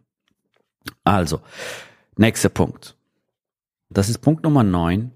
Also, 1.03 1.41
nächster 2.17 2.49
Punkt. 2.49 2.95
Das 3.89 4.09
ist 4.09 4.19
Punkt 4.19 4.43
Nummer 4.43 4.63
neun. 4.63 5.11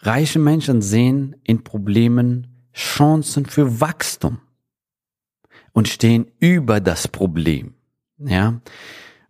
Reiche 0.00 0.38
Menschen 0.38 0.82
sehen 0.82 1.36
in 1.44 1.64
Problemen 1.64 2.68
Chancen 2.72 3.46
für 3.46 3.80
Wachstum 3.80 4.38
und 5.72 5.88
stehen 5.88 6.30
über 6.38 6.80
das 6.80 7.08
Problem. 7.08 7.74
Ja, 8.18 8.60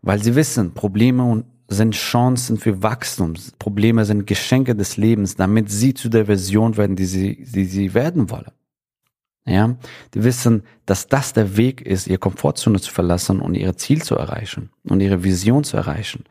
weil 0.03 0.23
sie 0.23 0.35
wissen, 0.35 0.75
Probleme 0.75 1.45
sind 1.69 1.95
Chancen 1.95 2.59
für 2.59 2.83
Wachstum. 2.83 3.35
Probleme 3.59 4.05
sind 4.05 4.27
Geschenke 4.27 4.75
des 4.75 4.97
Lebens, 4.97 5.37
damit 5.37 5.71
sie 5.71 5.95
zu 5.95 6.09
der 6.09 6.27
Version 6.27 6.77
werden, 6.77 6.97
die 6.97 7.05
sie, 7.05 7.45
die 7.45 7.65
sie 7.65 7.95
werden 7.95 8.31
wollen. 8.31 8.51
Ja, 9.47 9.77
die 10.15 10.23
wissen, 10.23 10.65
dass 10.85 11.07
das 11.07 11.33
der 11.33 11.57
Weg 11.57 11.81
ist, 11.81 12.07
ihre 12.07 12.19
Komfortzone 12.19 12.81
zu 12.81 12.93
verlassen 12.93 13.41
und 13.41 13.55
ihre 13.55 13.75
Ziel 13.75 14.03
zu 14.03 14.15
erreichen 14.15 14.71
und 14.85 15.01
ihre 15.01 15.25
Vision 15.25 15.65
zu 15.65 15.77
erreichen. 15.77 16.25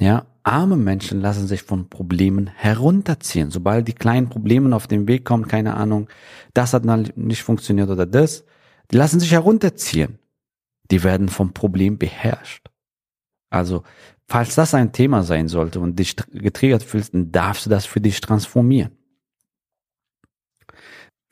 Ja, 0.00 0.26
arme 0.44 0.76
Menschen 0.76 1.20
lassen 1.20 1.46
sich 1.46 1.62
von 1.62 1.88
Problemen 1.88 2.46
herunterziehen. 2.46 3.50
Sobald 3.50 3.86
die 3.86 3.92
kleinen 3.92 4.28
Probleme 4.28 4.74
auf 4.74 4.86
den 4.86 5.08
Weg 5.08 5.24
kommen, 5.24 5.48
keine 5.48 5.74
Ahnung, 5.74 6.08
das 6.54 6.72
hat 6.72 6.84
nicht 7.16 7.42
funktioniert 7.42 7.90
oder 7.90 8.06
das, 8.06 8.44
die 8.90 8.96
lassen 8.96 9.20
sich 9.20 9.32
herunterziehen. 9.32 10.18
Die 10.90 11.02
werden 11.02 11.28
vom 11.28 11.52
Problem 11.52 11.98
beherrscht. 11.98 12.70
Also, 13.50 13.82
falls 14.26 14.54
das 14.54 14.74
ein 14.74 14.92
Thema 14.92 15.22
sein 15.22 15.48
sollte 15.48 15.80
und 15.80 15.98
dich 15.98 16.16
getriggert 16.32 16.82
fühlst, 16.82 17.14
dann 17.14 17.32
darfst 17.32 17.66
du 17.66 17.70
das 17.70 17.86
für 17.86 18.00
dich 18.00 18.20
transformieren. 18.20 18.92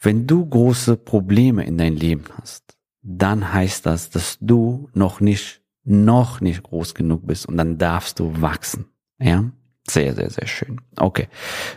Wenn 0.01 0.27
du 0.27 0.47
große 0.47 0.97
Probleme 0.97 1.65
in 1.65 1.79
dein 1.79 1.97
Leben 1.97 2.25
hast, 2.41 2.77
dann 3.03 3.53
heißt 3.53 3.87
das, 3.87 4.11
dass 4.11 4.39
du 4.41 4.89
noch 4.95 5.21
nicht, 5.21 5.63
noch 5.85 6.41
nicht 6.41 6.63
groß 6.63 6.95
genug 6.95 7.27
bist 7.27 7.47
und 7.47 7.57
dann 7.57 7.79
darfst 7.79 8.19
du 8.19 8.41
wachsen. 8.41 8.87
Ja? 9.19 9.51
Sehr, 9.89 10.15
sehr, 10.15 10.31
sehr 10.31 10.47
schön. 10.47 10.81
Okay. 10.97 11.29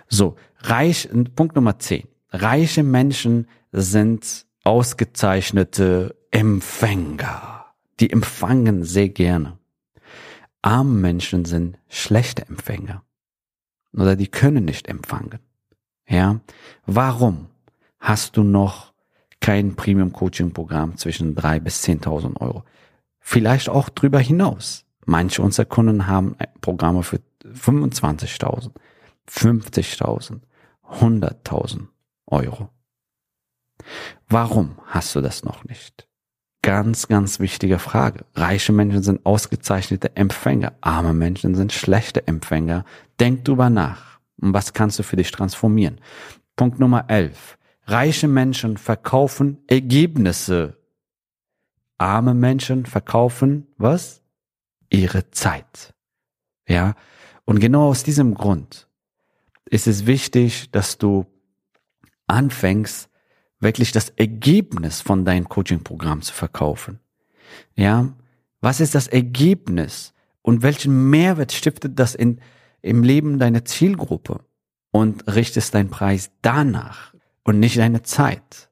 So, 0.07 0.35
reich, 0.59 1.07
Punkt 1.35 1.55
Nummer 1.55 1.77
10. 1.77 2.07
Reiche 2.31 2.83
Menschen 2.83 3.47
sind 3.71 4.45
ausgezeichnete 4.63 6.15
Empfänger. 6.31 7.65
Die 7.99 8.09
empfangen 8.11 8.83
sehr 8.83 9.09
gerne 9.09 9.58
arme 10.61 10.93
Menschen 10.93 11.45
sind 11.45 11.77
schlechte 11.87 12.47
Empfänger. 12.47 13.03
Oder 13.93 14.15
die 14.15 14.27
können 14.27 14.65
nicht 14.65 14.87
empfangen. 14.87 15.39
Ja. 16.07 16.39
Warum 16.85 17.47
hast 17.99 18.37
du 18.37 18.43
noch 18.43 18.93
kein 19.39 19.75
Premium 19.75 20.11
Coaching 20.11 20.51
Programm 20.53 20.97
zwischen 20.97 21.35
drei 21.35 21.59
bis 21.59 21.81
zehntausend 21.81 22.39
Euro? 22.41 22.63
Vielleicht 23.19 23.69
auch 23.69 23.89
drüber 23.89 24.19
hinaus. 24.19 24.85
Manche 25.05 25.41
unserer 25.41 25.65
Kunden 25.65 26.07
haben 26.07 26.35
Programme 26.61 27.03
für 27.03 27.19
25.000, 27.45 28.71
50.000, 29.27 30.41
100.000 30.87 31.87
Euro. 32.27 32.69
Warum 34.27 34.77
hast 34.85 35.15
du 35.15 35.21
das 35.21 35.43
noch 35.43 35.63
nicht? 35.65 36.08
Ganz, 36.61 37.07
ganz 37.07 37.39
wichtige 37.39 37.79
Frage. 37.79 38.25
Reiche 38.35 38.73
Menschen 38.73 39.01
sind 39.01 39.25
ausgezeichnete 39.25 40.15
Empfänger, 40.17 40.73
arme 40.81 41.13
Menschen 41.13 41.55
sind 41.55 41.71
schlechte 41.71 42.27
Empfänger. 42.27 42.83
Denk 43.19 43.45
drüber 43.45 43.69
nach. 43.69 44.19
Und 44.41 44.53
was 44.53 44.73
kannst 44.73 44.99
du 44.99 45.03
für 45.03 45.15
dich 45.15 45.31
transformieren? 45.31 46.01
Punkt 46.57 46.79
Nummer 46.79 47.09
11. 47.09 47.57
Reiche 47.85 48.27
Menschen 48.27 48.77
verkaufen 48.77 49.63
Ergebnisse. 49.67 50.77
Arme 51.97 52.33
Menschen 52.33 52.85
verkaufen 52.85 53.67
was? 53.77 54.21
Ihre 54.89 55.31
Zeit. 55.31 55.93
Ja. 56.67 56.95
Und 57.45 57.59
genau 57.59 57.89
aus 57.89 58.03
diesem 58.03 58.35
Grund 58.35 58.87
ist 59.65 59.87
es 59.87 60.05
wichtig, 60.05 60.71
dass 60.71 60.97
du 60.97 61.25
anfängst, 62.27 63.08
wirklich 63.59 63.91
das 63.91 64.09
Ergebnis 64.09 65.01
von 65.01 65.25
deinem 65.25 65.49
Coaching-Programm 65.49 66.21
zu 66.21 66.33
verkaufen. 66.33 66.99
Ja, 67.75 68.13
was 68.61 68.79
ist 68.79 68.95
das 68.95 69.07
Ergebnis 69.07 70.13
und 70.41 70.63
welchen 70.63 71.09
Mehrwert 71.09 71.51
stiftet 71.51 71.99
das 71.99 72.15
in, 72.15 72.39
im 72.81 73.03
Leben 73.03 73.39
deiner 73.39 73.65
Zielgruppe? 73.65 74.41
Und 74.91 75.27
richtest 75.27 75.75
deinen 75.75 75.91
Preis 75.91 76.31
danach 76.41 77.13
und 77.43 77.59
nicht 77.59 77.77
deine 77.77 78.01
Zeit. 78.01 78.71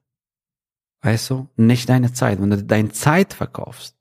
Weißt 1.00 1.30
du? 1.30 1.48
Nicht 1.56 1.88
deine 1.88 2.12
Zeit. 2.12 2.40
Wenn 2.40 2.50
du 2.50 2.62
deine 2.64 2.90
Zeit 2.90 3.34
verkaufst, 3.34 3.96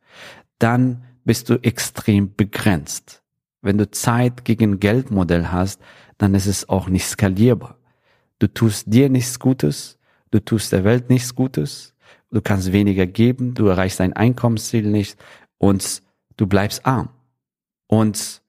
dann 0.58 1.04
bist 1.26 1.50
du 1.50 1.62
extrem 1.62 2.36
begrenzt. 2.36 3.22
Wenn 3.62 3.78
du 3.78 3.92
Zeit 3.92 4.46
gegen 4.46 4.80
Geldmodell 4.80 5.50
hast, 5.50 5.80
dann 6.18 6.34
ist 6.34 6.48
es 6.48 6.70
auch 6.70 6.90
nicht 6.90 7.06
skalierbar. 7.06 7.78
Du 8.40 8.48
tust 8.48 8.86
dir 8.88 9.10
nichts 9.10 9.40
Gutes, 9.40 9.97
du 10.32 10.40
tust 10.40 10.72
der 10.72 10.84
Welt 10.84 11.10
nichts 11.10 11.36
Gutes, 11.36 11.94
du 12.32 12.42
kannst 12.42 12.72
weniger 12.72 13.06
geben, 13.06 13.54
du 13.54 13.68
erreichst 13.68 14.00
dein 14.00 14.14
Einkommensziel 14.14 14.88
nicht 14.88 15.18
und 15.58 16.02
du 16.38 16.48
bleibst 16.48 16.86
arm. 16.86 17.10
Und 17.88 18.42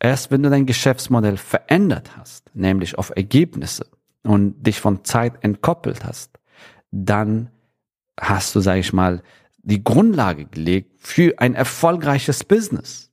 erst 0.00 0.30
wenn 0.30 0.42
du 0.42 0.50
dein 0.50 0.66
Geschäftsmodell 0.66 1.36
verändert 1.36 2.16
hast, 2.16 2.50
nämlich 2.54 2.96
auf 2.98 3.12
Ergebnisse 3.14 3.86
und 4.22 4.62
dich 4.66 4.80
von 4.80 5.04
Zeit 5.04 5.44
entkoppelt 5.44 6.04
hast, 6.04 6.38
dann 6.90 7.50
hast 8.18 8.54
du, 8.54 8.60
sage 8.60 8.80
ich 8.80 8.92
mal, 8.92 9.22
die 9.58 9.84
Grundlage 9.84 10.46
gelegt 10.46 10.92
für 10.98 11.38
ein 11.38 11.54
erfolgreiches 11.54 12.44
Business. 12.44 13.10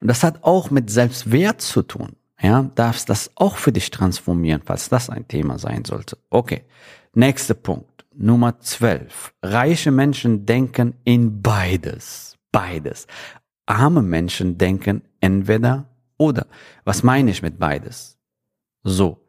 Und 0.00 0.08
das 0.08 0.24
hat 0.24 0.42
auch 0.42 0.70
mit 0.70 0.90
Selbstwert 0.90 1.60
zu 1.60 1.82
tun 1.82 2.16
ja, 2.40 2.62
darfst 2.74 3.10
das 3.10 3.30
auch 3.34 3.56
für 3.56 3.72
dich 3.72 3.90
transformieren, 3.90 4.62
falls 4.64 4.88
das 4.88 5.10
ein 5.10 5.28
Thema 5.28 5.58
sein 5.58 5.84
sollte. 5.84 6.18
Okay. 6.30 6.64
Nächster 7.14 7.54
Punkt. 7.54 8.06
Nummer 8.14 8.58
12. 8.58 9.34
Reiche 9.42 9.90
Menschen 9.90 10.46
denken 10.46 10.94
in 11.04 11.42
beides. 11.42 12.36
Beides. 12.52 13.06
Arme 13.66 14.02
Menschen 14.02 14.58
denken 14.58 15.02
entweder 15.20 15.86
oder. 16.18 16.46
Was 16.84 17.02
meine 17.02 17.30
ich 17.30 17.42
mit 17.42 17.58
beides? 17.58 18.18
So. 18.82 19.20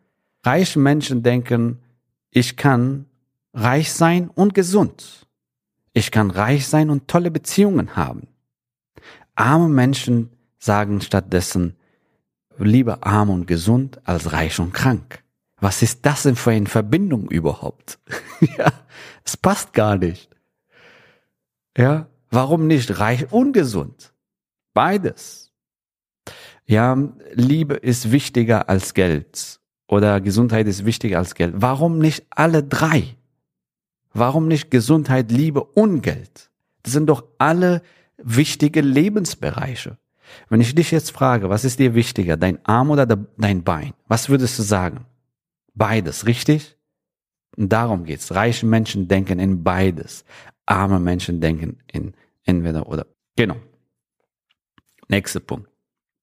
Reiche 0.44 0.80
Menschen 0.80 1.22
denken, 1.22 1.80
ich 2.32 2.58
kann 2.58 3.06
reich 3.53 3.91
sein 3.91 4.30
und 4.30 4.53
gesund. 4.53 5.27
Ich 5.94 6.12
kann 6.12 6.32
reich 6.32 6.68
sein 6.68 6.89
und 6.89 7.08
tolle 7.08 7.32
Beziehungen 7.32 7.96
haben. 7.96 8.27
Arme 9.36 9.70
Menschen 9.70 10.32
sagen 10.58 11.01
stattdessen, 11.01 11.75
lieber 12.58 13.05
arm 13.05 13.29
und 13.29 13.48
gesund 13.48 14.00
als 14.03 14.31
reich 14.31 14.60
und 14.60 14.74
krank. 14.74 15.24
Was 15.60 15.81
ist 15.81 16.05
das 16.05 16.24
denn 16.24 16.36
für 16.36 16.51
eine 16.51 16.65
Verbindung 16.65 17.29
überhaupt? 17.29 18.00
ja, 18.58 18.72
es 19.24 19.38
passt 19.38 19.74
gar 19.74 19.98
nicht. 19.98 20.29
Ja, 21.77 22.08
warum 22.29 22.67
nicht 22.67 23.00
reich 23.00 23.31
und 23.31 23.53
gesund? 23.53 24.13
Beides. 24.74 25.51
Ja, 26.65 26.97
Liebe 27.34 27.75
ist 27.75 28.12
wichtiger 28.12 28.69
als 28.69 28.93
Geld 28.93 29.60
oder 29.88 30.21
Gesundheit 30.21 30.67
ist 30.67 30.86
wichtiger 30.86 31.17
als 31.17 31.36
Geld. 31.36 31.56
Warum 31.58 31.99
nicht 31.99 32.25
alle 32.30 32.63
drei? 32.63 33.17
Warum 34.13 34.47
nicht 34.47 34.71
Gesundheit, 34.71 35.32
Liebe 35.32 35.63
und 35.63 36.02
Geld? 36.02 36.49
Das 36.84 36.93
sind 36.93 37.08
doch 37.08 37.23
alle 37.38 37.82
wichtige 38.17 38.82
Lebensbereiche. 38.82 39.97
Wenn 40.50 40.62
ich 40.62 40.76
dich 40.76 40.91
jetzt 40.91 41.12
frage, 41.12 41.50
was 41.50 41.65
ist 41.65 41.80
dir 41.80 41.96
wichtiger, 41.96 42.38
dein 42.38 42.63
Arm 42.65 42.89
oder 42.89 43.06
dein 43.06 43.63
Bein? 43.63 43.94
Was 44.08 44.30
würdest 44.30 44.58
du 44.60 44.63
sagen? 44.63 45.06
Beides, 45.74 46.26
richtig? 46.26 46.78
Und 47.58 47.72
darum 47.72 48.06
geht's. 48.06 48.34
Reiche 48.34 48.65
Menschen 48.65 49.08
denken 49.08 49.39
in 49.39 49.63
beides. 49.63 50.26
Arme 50.65 51.00
Menschen 51.00 51.41
denken 51.41 51.80
in 51.91 52.13
entweder 52.44 52.88
oder. 52.88 53.06
Genau. 53.36 53.56
Nächster 55.08 55.39
Punkt. 55.39 55.70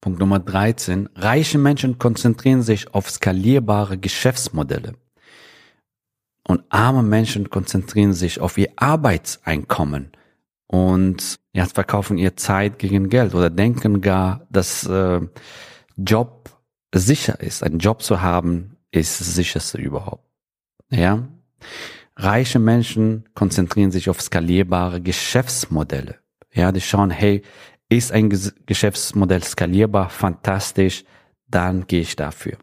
Punkt 0.00 0.20
Nummer 0.20 0.38
13. 0.38 1.08
Reiche 1.14 1.58
Menschen 1.58 1.98
konzentrieren 1.98 2.62
sich 2.62 2.94
auf 2.94 3.10
skalierbare 3.10 3.98
Geschäftsmodelle. 3.98 4.94
Und 6.44 6.64
arme 6.70 7.02
Menschen 7.02 7.50
konzentrieren 7.50 8.14
sich 8.14 8.40
auf 8.40 8.56
ihr 8.56 8.70
Arbeitseinkommen 8.76 10.12
und 10.68 11.40
ja, 11.52 11.66
verkaufen 11.66 12.18
ihr 12.18 12.36
Zeit 12.36 12.78
gegen 12.78 13.08
Geld 13.08 13.34
oder 13.34 13.50
denken 13.50 14.00
gar, 14.00 14.46
dass 14.50 14.86
äh, 14.86 15.20
Job 15.96 16.50
sicher 16.94 17.40
ist. 17.40 17.62
Ein 17.62 17.78
Job 17.78 18.02
zu 18.02 18.22
haben 18.22 18.76
ist 18.90 19.20
das 19.20 19.34
sicherste 19.34 19.78
überhaupt. 19.78 20.24
Ja, 20.90 21.26
reiche 22.16 22.58
Menschen 22.58 23.28
konzentrieren 23.34 23.90
sich 23.90 24.08
auf 24.08 24.20
skalierbare 24.20 25.00
Geschäftsmodelle. 25.00 26.16
Ja, 26.52 26.70
die 26.70 26.80
schauen, 26.80 27.10
hey, 27.10 27.42
ist 27.88 28.12
ein 28.12 28.30
Geschäftsmodell 28.66 29.42
skalierbar, 29.42 30.10
fantastisch, 30.10 31.04
dann 31.48 31.86
gehe 31.86 32.02
ich 32.02 32.16
dafür. 32.16 32.58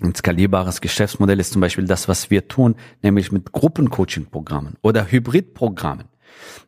Ein 0.00 0.14
skalierbares 0.16 0.80
Geschäftsmodell 0.80 1.38
ist 1.38 1.52
zum 1.52 1.60
Beispiel 1.60 1.84
das, 1.84 2.08
was 2.08 2.30
wir 2.30 2.48
tun, 2.48 2.74
nämlich 3.02 3.30
mit 3.30 3.52
Gruppencoaching-Programmen 3.52 4.76
oder 4.82 5.10
Hybridprogrammen. 5.10 6.08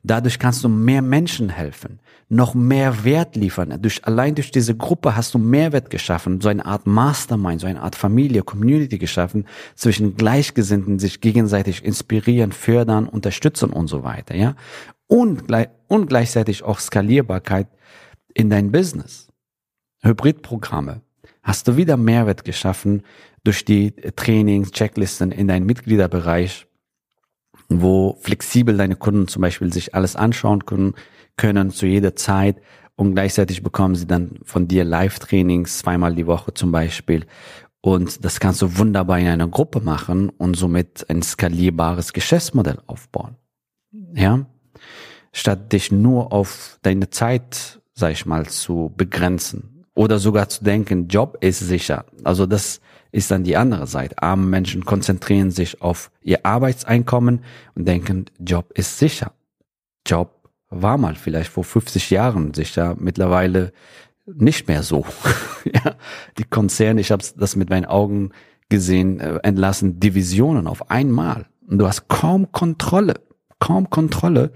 Dadurch 0.03 0.39
kannst 0.39 0.63
du 0.65 0.69
mehr 0.69 1.03
Menschen 1.03 1.49
helfen, 1.49 2.01
noch 2.29 2.55
mehr 2.55 3.05
Wert 3.05 3.37
liefern. 3.37 3.79
Durch, 3.81 4.05
allein 4.05 4.35
durch 4.35 4.51
diese 4.51 4.77
Gruppe 4.77 5.17
hast 5.17 5.35
du 5.35 5.39
Mehrwert 5.39 5.91
geschaffen, 5.91 6.41
so 6.41 6.49
eine 6.49 6.65
Art 6.67 6.87
Mastermind, 6.87 7.61
so 7.61 7.67
eine 7.67 7.83
Art 7.83 7.97
Familie, 7.97 8.43
Community 8.43 8.99
geschaffen, 8.99 9.47
zwischen 9.75 10.17
Gleichgesinnten 10.17 10.99
sich 10.99 11.21
gegenseitig 11.21 11.85
inspirieren, 11.85 12.53
fördern, 12.53 13.09
unterstützen 13.09 13.71
und 13.71 13.87
so 13.87 14.05
weiter, 14.05 14.35
ja. 14.35 14.57
Und, 15.07 15.45
und 15.89 16.07
gleichzeitig 16.09 16.63
auch 16.63 16.81
Skalierbarkeit 16.81 17.69
in 18.33 18.51
dein 18.51 18.73
Business. 18.73 19.29
Hybridprogramme. 20.03 21.03
Hast 21.43 21.69
du 21.69 21.77
wieder 21.77 21.97
Mehrwert 21.97 22.45
geschaffen 22.45 23.03
durch 23.45 23.65
die 23.65 23.93
Trainings, 24.17 24.71
Checklisten 24.73 25.31
in 25.31 25.49
deinem 25.49 25.67
Mitgliederbereich 25.67 26.67
wo 27.69 28.17
flexibel 28.21 28.77
deine 28.77 28.97
Kunden 28.97 29.29
zum 29.29 29.43
Beispiel 29.43 29.73
sich 29.73 29.95
alles 29.95 30.17
anschauen 30.17 30.67
können, 30.67 30.95
können 31.37 31.71
zu 31.71 31.87
jeder 31.87 32.15
Zeit 32.15 32.57
und 32.97 33.15
gleichzeitig 33.15 33.63
bekommen 33.63 33.97
sie 33.97 34.07
dann 34.07 34.39
von 34.45 34.69
dir 34.69 34.85
Live-Trainings 34.85 35.79
zweimal 35.79 36.15
die 36.15 36.27
Woche 36.27 36.55
zum 36.55 36.71
Beispiel. 36.71 37.27
Und 37.81 38.25
das 38.25 38.41
kannst 38.41 38.63
du 38.63 38.79
wunderbar 38.79 39.19
in 39.19 39.27
einer 39.27 39.49
Gruppe 39.49 39.81
machen 39.81 40.31
und 40.31 40.57
somit 40.57 41.05
ein 41.11 41.23
skalierbares 41.23 42.13
Geschäftsmodell 42.13 42.79
aufbauen. 42.87 43.37
Ja? 44.15 44.47
Statt 45.33 45.73
dich 45.73 45.91
nur 45.91 46.33
auf 46.33 46.79
deine 46.83 47.11
Zeit, 47.11 47.81
sag 47.93 48.13
ich 48.13 48.27
mal, 48.27 48.47
zu 48.47 48.93
begrenzen. 48.97 49.85
Oder 49.95 50.19
sogar 50.19 50.49
zu 50.49 50.65
denken, 50.65 51.09
Job 51.09 51.37
ist 51.41 51.61
sicher. 51.61 52.07
Also 52.23 52.47
das 52.47 52.81
ist 53.15 53.31
dann 53.31 53.45
die 53.45 53.57
andere 53.57 53.87
Seite. 53.87 54.21
Arme 54.21 54.45
Menschen 54.45 54.85
konzentrieren 54.85 55.53
sich 55.53 55.81
auf 55.81 56.11
ihr 56.21 56.45
Arbeitseinkommen 56.45 57.45
und 57.77 57.87
denken, 57.87 58.25
Job 58.41 58.73
ist 58.75 58.99
sicher. 58.99 59.33
Job 60.05 60.51
war 60.69 60.99
mal 60.99 61.15
vielleicht 61.15 61.51
vor 61.51 61.63
50 61.63 62.11
Jahren 62.11 62.55
sicher, 62.55 62.97
mittlerweile 62.99 63.73
nicht 64.27 64.67
mehr 64.67 64.83
so. 64.83 65.07
ja, 65.65 65.95
die 66.39 66.45
Konzerne, 66.45 67.01
ich 67.01 67.13
habe 67.13 67.23
das 67.37 67.55
mit 67.55 67.71
meinen 67.71 67.85
Augen 67.85 68.31
gesehen, 68.69 69.21
äh, 69.21 69.39
entlassen 69.45 70.01
Divisionen 70.01 70.67
auf 70.67 70.91
einmal. 70.91 71.47
Und 71.69 71.79
du 71.79 71.87
hast 71.87 72.09
kaum 72.09 72.51
Kontrolle, 72.51 73.21
kaum 73.61 73.91
Kontrolle 73.91 74.51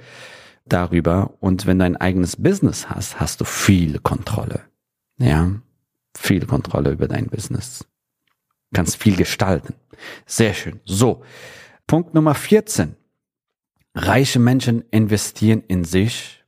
darüber. 0.67 1.35
Und 1.39 1.67
wenn 1.67 1.79
du 1.79 1.85
ein 1.85 1.97
eigenes 1.97 2.35
Business 2.35 2.91
hast, 2.91 3.21
hast 3.21 3.41
du 3.41 3.45
viel 3.45 4.01
Kontrolle. 4.01 4.63
Ja, 5.19 5.53
viel 6.17 6.45
Kontrolle 6.45 6.91
über 6.91 7.07
dein 7.07 7.29
Business 7.29 7.88
kannst 8.73 8.97
viel 8.97 9.17
gestalten. 9.17 9.75
Sehr 10.27 10.55
schön. 10.55 10.81
So, 10.85 11.23
Punkt 11.87 12.15
Nummer 12.15 12.35
14. 12.35 12.97
Reiche 13.95 14.39
Menschen 14.39 14.85
investieren 14.91 15.65
in 15.67 15.85
sich 15.85 16.45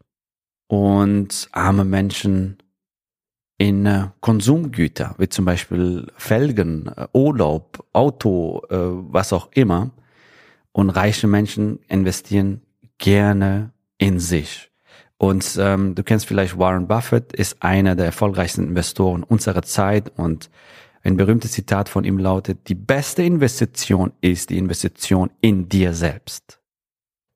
und 0.69 1.49
arme 1.53 1.85
Menschen 1.85 2.59
in 3.59 3.85
äh, 3.85 4.09
Konsumgüter, 4.21 5.15
wie 5.19 5.29
zum 5.29 5.45
Beispiel 5.45 6.07
Felgen, 6.17 6.87
äh, 6.97 7.09
Urlaub, 7.13 7.85
Auto, 7.93 8.63
äh, 8.71 8.77
was 8.77 9.33
auch 9.33 9.49
immer. 9.53 9.91
Und 10.73 10.91
reiche 10.91 11.27
Menschen 11.27 11.81
investieren 11.89 12.63
gerne 12.99 13.73
in 13.99 14.19
sich. 14.21 14.71
Und 15.19 15.59
ähm, 15.61 15.95
du 15.95 16.03
kennst 16.03 16.25
vielleicht 16.25 16.59
Warren 16.59 16.89
Buffett, 16.89 17.35
ist 17.35 17.63
einer 17.63 17.97
der 17.97 18.07
erfolgreichsten 18.07 18.69
Investoren 18.69 19.23
unserer 19.23 19.63
Zeit 19.63 20.11
und 20.17 20.49
ein 21.03 21.17
berühmtes 21.17 21.53
Zitat 21.53 21.89
von 21.89 22.05
ihm 22.05 22.19
lautet, 22.19 22.69
die 22.69 22.75
beste 22.75 23.23
Investition 23.23 24.13
ist 24.21 24.51
die 24.51 24.59
Investition 24.59 25.31
in 25.41 25.69
dir 25.69 25.95
selbst. 25.95 26.61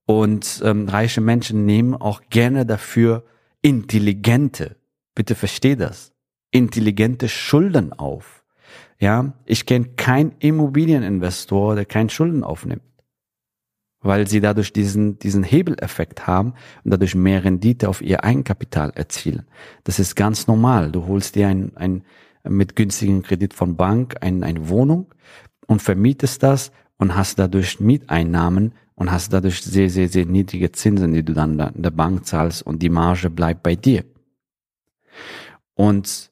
Und 0.07 0.61
ähm, 0.65 0.89
reiche 0.89 1.23
Menschen 1.23 1.65
nehmen 1.65 1.95
auch 1.95 2.23
gerne 2.29 2.67
dafür 2.67 3.25
intelligente, 3.63 4.77
bitte 5.15 5.35
versteh 5.35 5.77
das, 5.77 6.13
intelligente 6.51 7.29
Schulden 7.29 7.93
auf. 7.95 8.45
Ja, 9.01 9.33
ich 9.47 9.65
kenne 9.67 9.87
keinen 9.97 10.33
Immobilieninvestor, 10.39 11.75
der 11.75 11.87
keinen 11.87 12.11
Schulden 12.11 12.45
aufnimmt. 12.45 12.83
Weil 14.01 14.29
sie 14.29 14.41
dadurch 14.41 14.75
diesen, 14.75 15.19
diesen 15.19 15.43
Hebeleffekt 15.43 16.27
haben 16.27 16.53
und 16.85 16.91
dadurch 16.91 17.15
mehr 17.15 17.43
Rendite 17.43 17.89
auf 17.89 18.03
ihr 18.03 18.23
Eigenkapital 18.23 18.91
erzielen. 18.91 19.47
Das 19.85 19.99
ist 19.99 20.15
ganz 20.15 20.47
normal. 20.47 20.93
Du 20.93 21.07
holst 21.07 21.35
dir 21.35 21.49
ein, 21.49 21.75
ein 21.77 22.05
mit 22.49 22.77
günstigen 22.77 23.23
Kredit 23.23 23.55
von 23.55 23.77
Bank 23.77 24.17
ein, 24.21 24.45
eine 24.45 24.69
Wohnung 24.69 25.07
und 25.67 25.83
vermietest 25.83 26.43
das 26.43 26.73
und 26.99 27.17
hast 27.17 27.39
dadurch 27.39 27.81
Mieteinnahmen 27.81 28.73
und 28.95 29.11
hast 29.11 29.33
dadurch 29.33 29.63
sehr, 29.63 29.91
sehr, 29.91 30.09
sehr 30.09 30.27
niedrige 30.27 30.71
Zinsen, 30.73 31.13
die 31.13 31.25
du 31.25 31.33
dann 31.33 31.59
in 31.59 31.83
der 31.83 31.91
Bank 31.91 32.27
zahlst 32.27 32.63
und 32.63 32.83
die 32.83 32.89
Marge 32.89 33.31
bleibt 33.31 33.63
bei 33.63 33.75
dir. 33.75 34.05
Und 35.75 36.31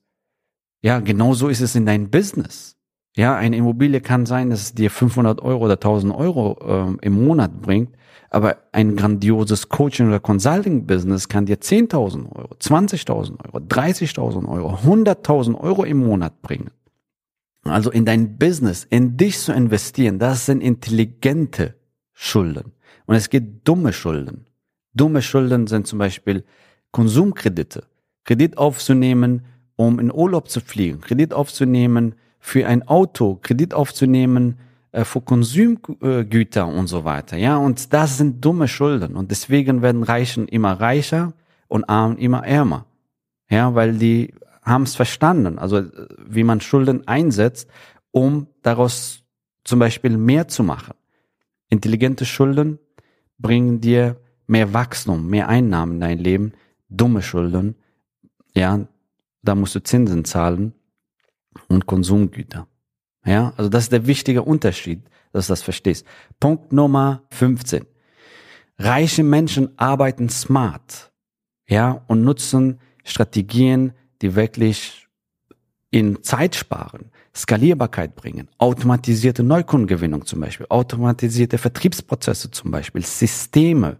ja, 0.82 1.00
genauso 1.00 1.48
ist 1.48 1.60
es 1.60 1.74
in 1.74 1.86
deinem 1.86 2.10
Business. 2.10 2.76
Ja, 3.14 3.36
eine 3.36 3.56
Immobilie 3.56 4.00
kann 4.00 4.24
sein, 4.24 4.50
dass 4.50 4.62
es 4.62 4.74
dir 4.74 4.90
500 4.90 5.42
Euro 5.42 5.64
oder 5.64 5.74
1000 5.74 6.14
Euro 6.14 6.58
ähm, 6.66 6.98
im 7.02 7.24
Monat 7.24 7.60
bringt, 7.60 7.94
aber 8.30 8.56
ein 8.72 8.96
grandioses 8.96 9.68
Coaching 9.68 10.08
oder 10.08 10.18
Consulting 10.18 10.86
Business 10.86 11.28
kann 11.28 11.44
dir 11.44 11.58
10.000 11.58 12.34
Euro, 12.34 12.54
20.000 12.54 13.44
Euro, 13.44 13.58
30.000 13.58 14.48
Euro, 14.48 14.74
100.000 14.76 15.60
Euro 15.60 15.84
im 15.84 15.98
Monat 15.98 16.40
bringen. 16.40 16.70
Also 17.64 17.90
in 17.90 18.06
dein 18.06 18.38
Business, 18.38 18.86
in 18.88 19.18
dich 19.18 19.38
zu 19.38 19.52
investieren, 19.52 20.18
das 20.18 20.46
sind 20.46 20.62
intelligente 20.62 21.76
Schulden. 22.12 22.72
Und 23.06 23.14
es 23.14 23.28
gibt 23.28 23.68
dumme 23.68 23.92
Schulden. 23.92 24.46
Dumme 24.94 25.20
Schulden 25.20 25.66
sind 25.66 25.86
zum 25.86 25.98
Beispiel 25.98 26.44
Konsumkredite. 26.92 27.84
Kredit 28.24 28.56
aufzunehmen, 28.56 29.44
um 29.76 29.98
in 29.98 30.12
Urlaub 30.12 30.48
zu 30.48 30.60
fliegen. 30.60 31.00
Kredit 31.00 31.34
aufzunehmen 31.34 32.14
für 32.44 32.66
ein 32.66 32.86
Auto. 32.88 33.38
Kredit 33.40 33.72
aufzunehmen 33.72 34.58
äh, 34.90 35.04
für 35.04 35.20
Konsumgüter 35.20 36.66
und 36.66 36.88
so 36.88 37.04
weiter. 37.04 37.36
Ja, 37.36 37.56
und 37.56 37.92
das 37.92 38.18
sind 38.18 38.44
dumme 38.44 38.66
Schulden. 38.66 39.14
Und 39.14 39.30
deswegen 39.30 39.80
werden 39.80 40.02
Reichen 40.02 40.48
immer 40.48 40.72
reicher 40.72 41.34
und 41.68 41.88
Armen 41.88 42.18
immer 42.18 42.44
ärmer. 42.44 42.84
Ja, 43.48 43.76
weil 43.76 43.96
die 43.96 44.34
haben 44.62 44.82
es 44.82 44.96
verstanden. 44.96 45.60
Also, 45.60 45.84
wie 46.26 46.42
man 46.42 46.60
Schulden 46.60 47.06
einsetzt, 47.06 47.70
um 48.10 48.48
daraus 48.62 49.22
zum 49.62 49.78
Beispiel 49.78 50.18
mehr 50.18 50.48
zu 50.48 50.64
machen. 50.64 50.94
Intelligente 51.68 52.24
Schulden 52.24 52.80
bringen 53.38 53.80
dir 53.80 54.16
mehr 54.48 54.74
Wachstum, 54.74 55.28
mehr 55.28 55.48
Einnahmen 55.48 55.94
in 55.94 56.00
dein 56.00 56.18
Leben. 56.18 56.52
Dumme 56.88 57.22
Schulden, 57.22 57.76
ja, 58.52 58.80
da 59.42 59.54
musst 59.54 59.76
du 59.76 59.82
Zinsen 59.82 60.24
zahlen 60.24 60.74
und 61.68 61.86
Konsumgüter. 61.86 62.66
Ja, 63.24 63.52
also 63.56 63.68
das 63.68 63.84
ist 63.84 63.92
der 63.92 64.06
wichtige 64.06 64.42
Unterschied, 64.42 65.02
dass 65.32 65.46
du 65.46 65.52
das 65.52 65.62
verstehst. 65.62 66.06
Punkt 66.40 66.72
Nummer 66.72 67.22
15. 67.30 67.84
Reiche 68.78 69.22
Menschen 69.22 69.78
arbeiten 69.78 70.28
smart, 70.28 71.12
ja, 71.68 72.02
und 72.08 72.22
nutzen 72.22 72.80
Strategien, 73.04 73.92
die 74.22 74.34
wirklich 74.34 75.06
in 75.90 76.22
Zeit 76.22 76.54
sparen. 76.54 77.10
Skalierbarkeit 77.34 78.14
bringen, 78.14 78.48
automatisierte 78.58 79.42
Neukundengewinnung 79.42 80.26
zum 80.26 80.40
Beispiel, 80.40 80.66
automatisierte 80.68 81.56
Vertriebsprozesse 81.56 82.50
zum 82.50 82.70
Beispiel, 82.70 83.02
Systeme, 83.02 83.96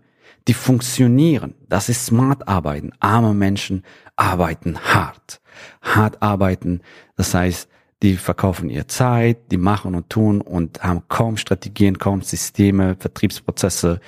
die 0.48 0.55
funktionieren. 0.55 1.55
Das 1.68 1.88
ist 1.88 2.07
smart 2.07 2.48
arbeiten. 2.48 2.92
Arme 3.00 3.35
Menschen 3.35 3.85
arbeiten 4.16 4.78
hart. 4.78 5.40
Hart 5.81 6.22
arbeiten, 6.22 6.81
das 7.16 7.35
heißt, 7.35 7.68
die 8.02 8.16
verkaufen 8.16 8.68
ihr 8.68 8.88
Zeit, 8.88 9.52
die 9.52 9.57
machen 9.57 9.94
und 9.94 10.11
tun 10.11 10.40
und 10.40 10.83
haben 10.83 11.02
kaum 11.09 11.37
Strategien, 11.37 11.98
kaum 11.98 12.22
Systeme, 12.22 12.96
Vertriebsprozesse 12.98 14.00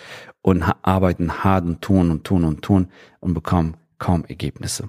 und 0.43 0.65
arbeiten 0.83 1.45
hart 1.45 1.65
und 1.65 1.81
tun 1.81 2.11
und 2.11 2.25
tun 2.25 2.45
und 2.45 2.63
tun 2.63 2.89
und 3.21 3.35
bekommen 3.35 3.77
kaum 3.99 4.25
Ergebnisse. 4.25 4.89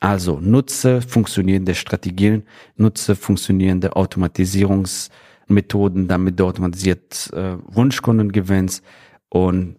Also 0.00 0.40
nutze 0.40 1.02
funktionierende 1.02 1.74
Strategien, 1.74 2.44
nutze 2.76 3.14
funktionierende 3.14 3.96
Automatisierungsmethoden, 3.96 6.08
damit 6.08 6.40
du 6.40 6.46
automatisiert 6.46 7.30
äh, 7.34 7.58
Wunschkunden 7.66 8.32
gewinnst 8.32 8.82
und 9.28 9.76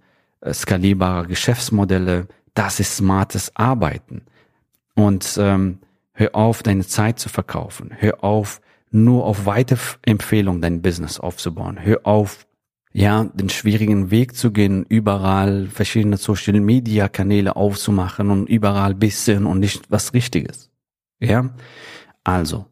skalierbare 0.51 1.27
Geschäftsmodelle. 1.27 2.27
Das 2.53 2.79
ist 2.79 2.97
smartes 2.97 3.55
Arbeiten. 3.55 4.23
Und 4.95 5.37
ähm, 5.39 5.79
hör 6.13 6.35
auf, 6.35 6.63
deine 6.63 6.85
Zeit 6.85 7.19
zu 7.19 7.29
verkaufen. 7.29 7.91
Hör 7.95 8.23
auf, 8.23 8.61
nur 8.91 9.25
auf 9.25 9.45
Weiterempfehlung 9.45 10.61
dein 10.61 10.81
Business 10.81 11.19
aufzubauen. 11.19 11.79
Hör 11.81 12.01
auf, 12.03 12.45
ja, 12.93 13.23
den 13.23 13.49
schwierigen 13.49 14.11
Weg 14.11 14.35
zu 14.35 14.51
gehen, 14.51 14.85
überall 14.87 15.67
verschiedene 15.67 16.17
Social 16.17 16.59
Media 16.59 17.07
Kanäle 17.07 17.55
aufzumachen 17.55 18.29
und 18.29 18.49
überall 18.49 18.93
bisschen 18.95 19.45
und 19.45 19.59
nicht 19.59 19.89
was 19.89 20.13
Richtiges. 20.13 20.69
Ja, 21.19 21.51
also, 22.23 22.65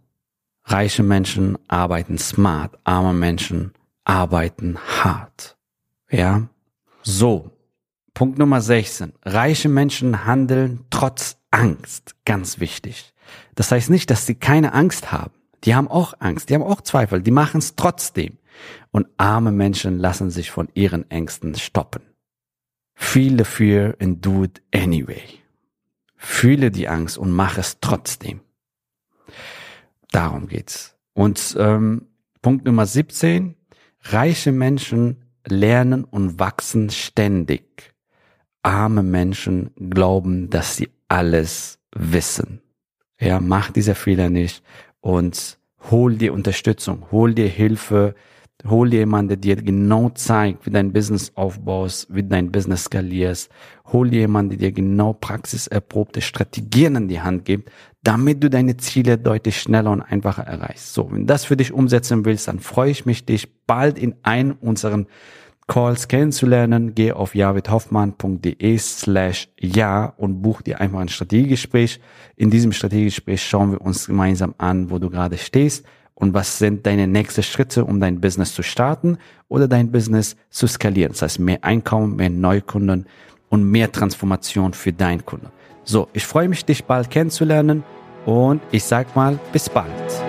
reiche 0.64 1.04
Menschen 1.04 1.58
arbeiten 1.68 2.18
smart, 2.18 2.78
arme 2.84 3.14
Menschen 3.14 3.72
arbeiten 4.04 4.78
hart. 4.78 5.58
Ja, 6.10 6.50
so. 7.02 7.52
Punkt 8.14 8.38
Nummer 8.38 8.62
16. 8.62 9.14
Reiche 9.24 9.70
Menschen 9.70 10.26
handeln 10.26 10.86
trotz 10.90 11.38
Angst. 11.52 12.16
Ganz 12.26 12.60
wichtig. 12.60 13.14
Das 13.56 13.72
heißt 13.72 13.90
nicht, 13.90 14.10
dass 14.10 14.26
sie 14.26 14.36
keine 14.36 14.74
Angst 14.74 15.12
haben. 15.12 15.34
Die 15.64 15.76
haben 15.76 15.88
auch 15.88 16.14
Angst, 16.20 16.50
die 16.50 16.56
haben 16.56 16.64
auch 16.64 16.82
Zweifel, 16.82 17.22
die 17.22 17.32
machen 17.32 17.60
es 17.60 17.76
trotzdem. 17.76 18.38
Und 18.92 19.08
arme 19.18 19.52
Menschen 19.52 19.98
lassen 20.00 20.30
sich 20.30 20.52
von 20.52 20.70
ihren 20.74 21.10
Ängsten 21.10 21.56
stoppen. 21.56 22.02
Feel 22.94 23.38
the 23.38 23.46
fear 23.46 23.96
and 24.02 24.26
do 24.26 24.44
it 24.44 24.62
anyway. 24.74 25.24
Fühle 26.18 26.72
die 26.72 26.88
Angst 26.88 27.18
und 27.18 27.32
mach 27.32 27.58
es 27.58 27.78
trotzdem. 27.80 28.42
Darum 30.12 30.48
geht's. 30.48 30.98
Und 31.14 31.56
ähm, 31.58 32.08
Punkt 32.42 32.66
Nummer 32.66 32.86
17. 32.86 33.56
Reiche 34.02 34.52
Menschen 34.52 35.24
lernen 35.46 36.04
und 36.04 36.40
wachsen 36.40 36.90
ständig. 36.90 37.94
Arme 38.64 39.04
Menschen 39.04 39.72
glauben, 39.90 40.50
dass 40.50 40.76
sie 40.76 40.90
alles 41.08 41.80
wissen. 41.96 42.62
Ja, 43.20 43.40
mach 43.40 43.72
diese 43.72 43.96
Fehler 43.96 44.30
nicht 44.30 44.64
und 45.02 45.58
hol 45.90 46.16
dir 46.16 46.34
Unterstützung, 46.34 47.06
hol 47.12 47.34
dir 47.34 47.48
Hilfe, 47.48 48.16
hol 48.68 48.90
dir 48.90 49.00
jemanden, 49.00 49.30
der 49.30 49.38
dir 49.38 49.56
genau 49.58 50.10
zeigt, 50.10 50.66
wie 50.66 50.70
dein 50.70 50.92
Business 50.92 51.32
aufbaust, 51.36 52.08
wie 52.14 52.24
dein 52.24 52.52
Business 52.52 52.86
skalierst. 52.86 53.50
Hol 53.92 54.10
dir 54.10 54.22
jemanden, 54.22 54.52
der 54.52 54.70
dir 54.70 54.72
genau 54.72 55.14
praxiserprobte 55.14 56.22
Strategien 56.22 56.96
in 56.96 57.08
die 57.08 57.22
Hand 57.22 57.46
gibt, 57.46 57.72
damit 58.04 58.44
du 58.44 58.50
deine 58.50 58.78
Ziele 58.78 59.18
deutlich 59.18 59.60
schneller 59.60 59.92
und 59.92 60.02
einfacher 60.02 60.44
erreichst. 60.44 60.94
So, 60.94 61.12
wenn 61.12 61.28
das 61.28 61.46
für 61.46 61.58
dich 61.58 61.72
umsetzen 61.72 62.26
willst, 62.26 62.48
dann 62.48 62.60
freue 62.60 62.92
ich 62.92 63.06
mich, 63.06 63.26
dich 63.26 63.50
bald 63.66 63.98
in 63.98 64.16
einem 64.24 64.58
unseren 64.62 65.08
Calls 65.70 66.08
kennenzulernen, 66.08 66.96
geh 66.96 67.12
auf 67.12 67.36
javidhoffmann.de 67.36 68.78
slash 68.80 69.50
ja 69.60 70.14
und 70.18 70.42
buch 70.42 70.64
dir 70.64 70.82
einfach 70.82 71.00
ein 71.00 71.10
Strategiegespräch. 71.10 72.02
In 72.36 72.50
diesem 72.50 72.72
Strategiegespräch 72.72 73.42
schauen 73.44 73.74
wir 73.74 73.82
uns 73.82 74.08
gemeinsam 74.08 74.56
an, 74.58 74.90
wo 74.90 74.98
du 74.98 75.12
gerade 75.12 75.38
stehst 75.38 75.86
und 76.16 76.34
was 76.34 76.58
sind 76.58 76.88
deine 76.88 77.08
nächsten 77.08 77.44
Schritte, 77.44 77.86
um 77.86 78.00
dein 78.00 78.20
Business 78.20 78.56
zu 78.56 78.64
starten 78.64 79.20
oder 79.48 79.68
dein 79.68 79.92
Business 79.92 80.36
zu 80.50 80.66
skalieren. 80.66 81.12
Das 81.12 81.22
heißt, 81.22 81.40
mehr 81.40 81.64
Einkommen, 81.64 82.16
mehr 82.16 82.32
Neukunden 82.32 83.06
und 83.50 83.64
mehr 83.64 83.92
Transformation 83.92 84.74
für 84.74 84.92
deinen 84.92 85.24
Kunden. 85.24 85.50
So, 85.84 86.08
ich 86.14 86.26
freue 86.26 86.50
mich, 86.50 86.66
dich 86.66 86.84
bald 86.84 87.12
kennenzulernen 87.12 87.84
und 88.26 88.60
ich 88.72 88.84
sag 88.84 89.16
mal, 89.16 89.40
bis 89.54 89.70
bald. 89.70 90.29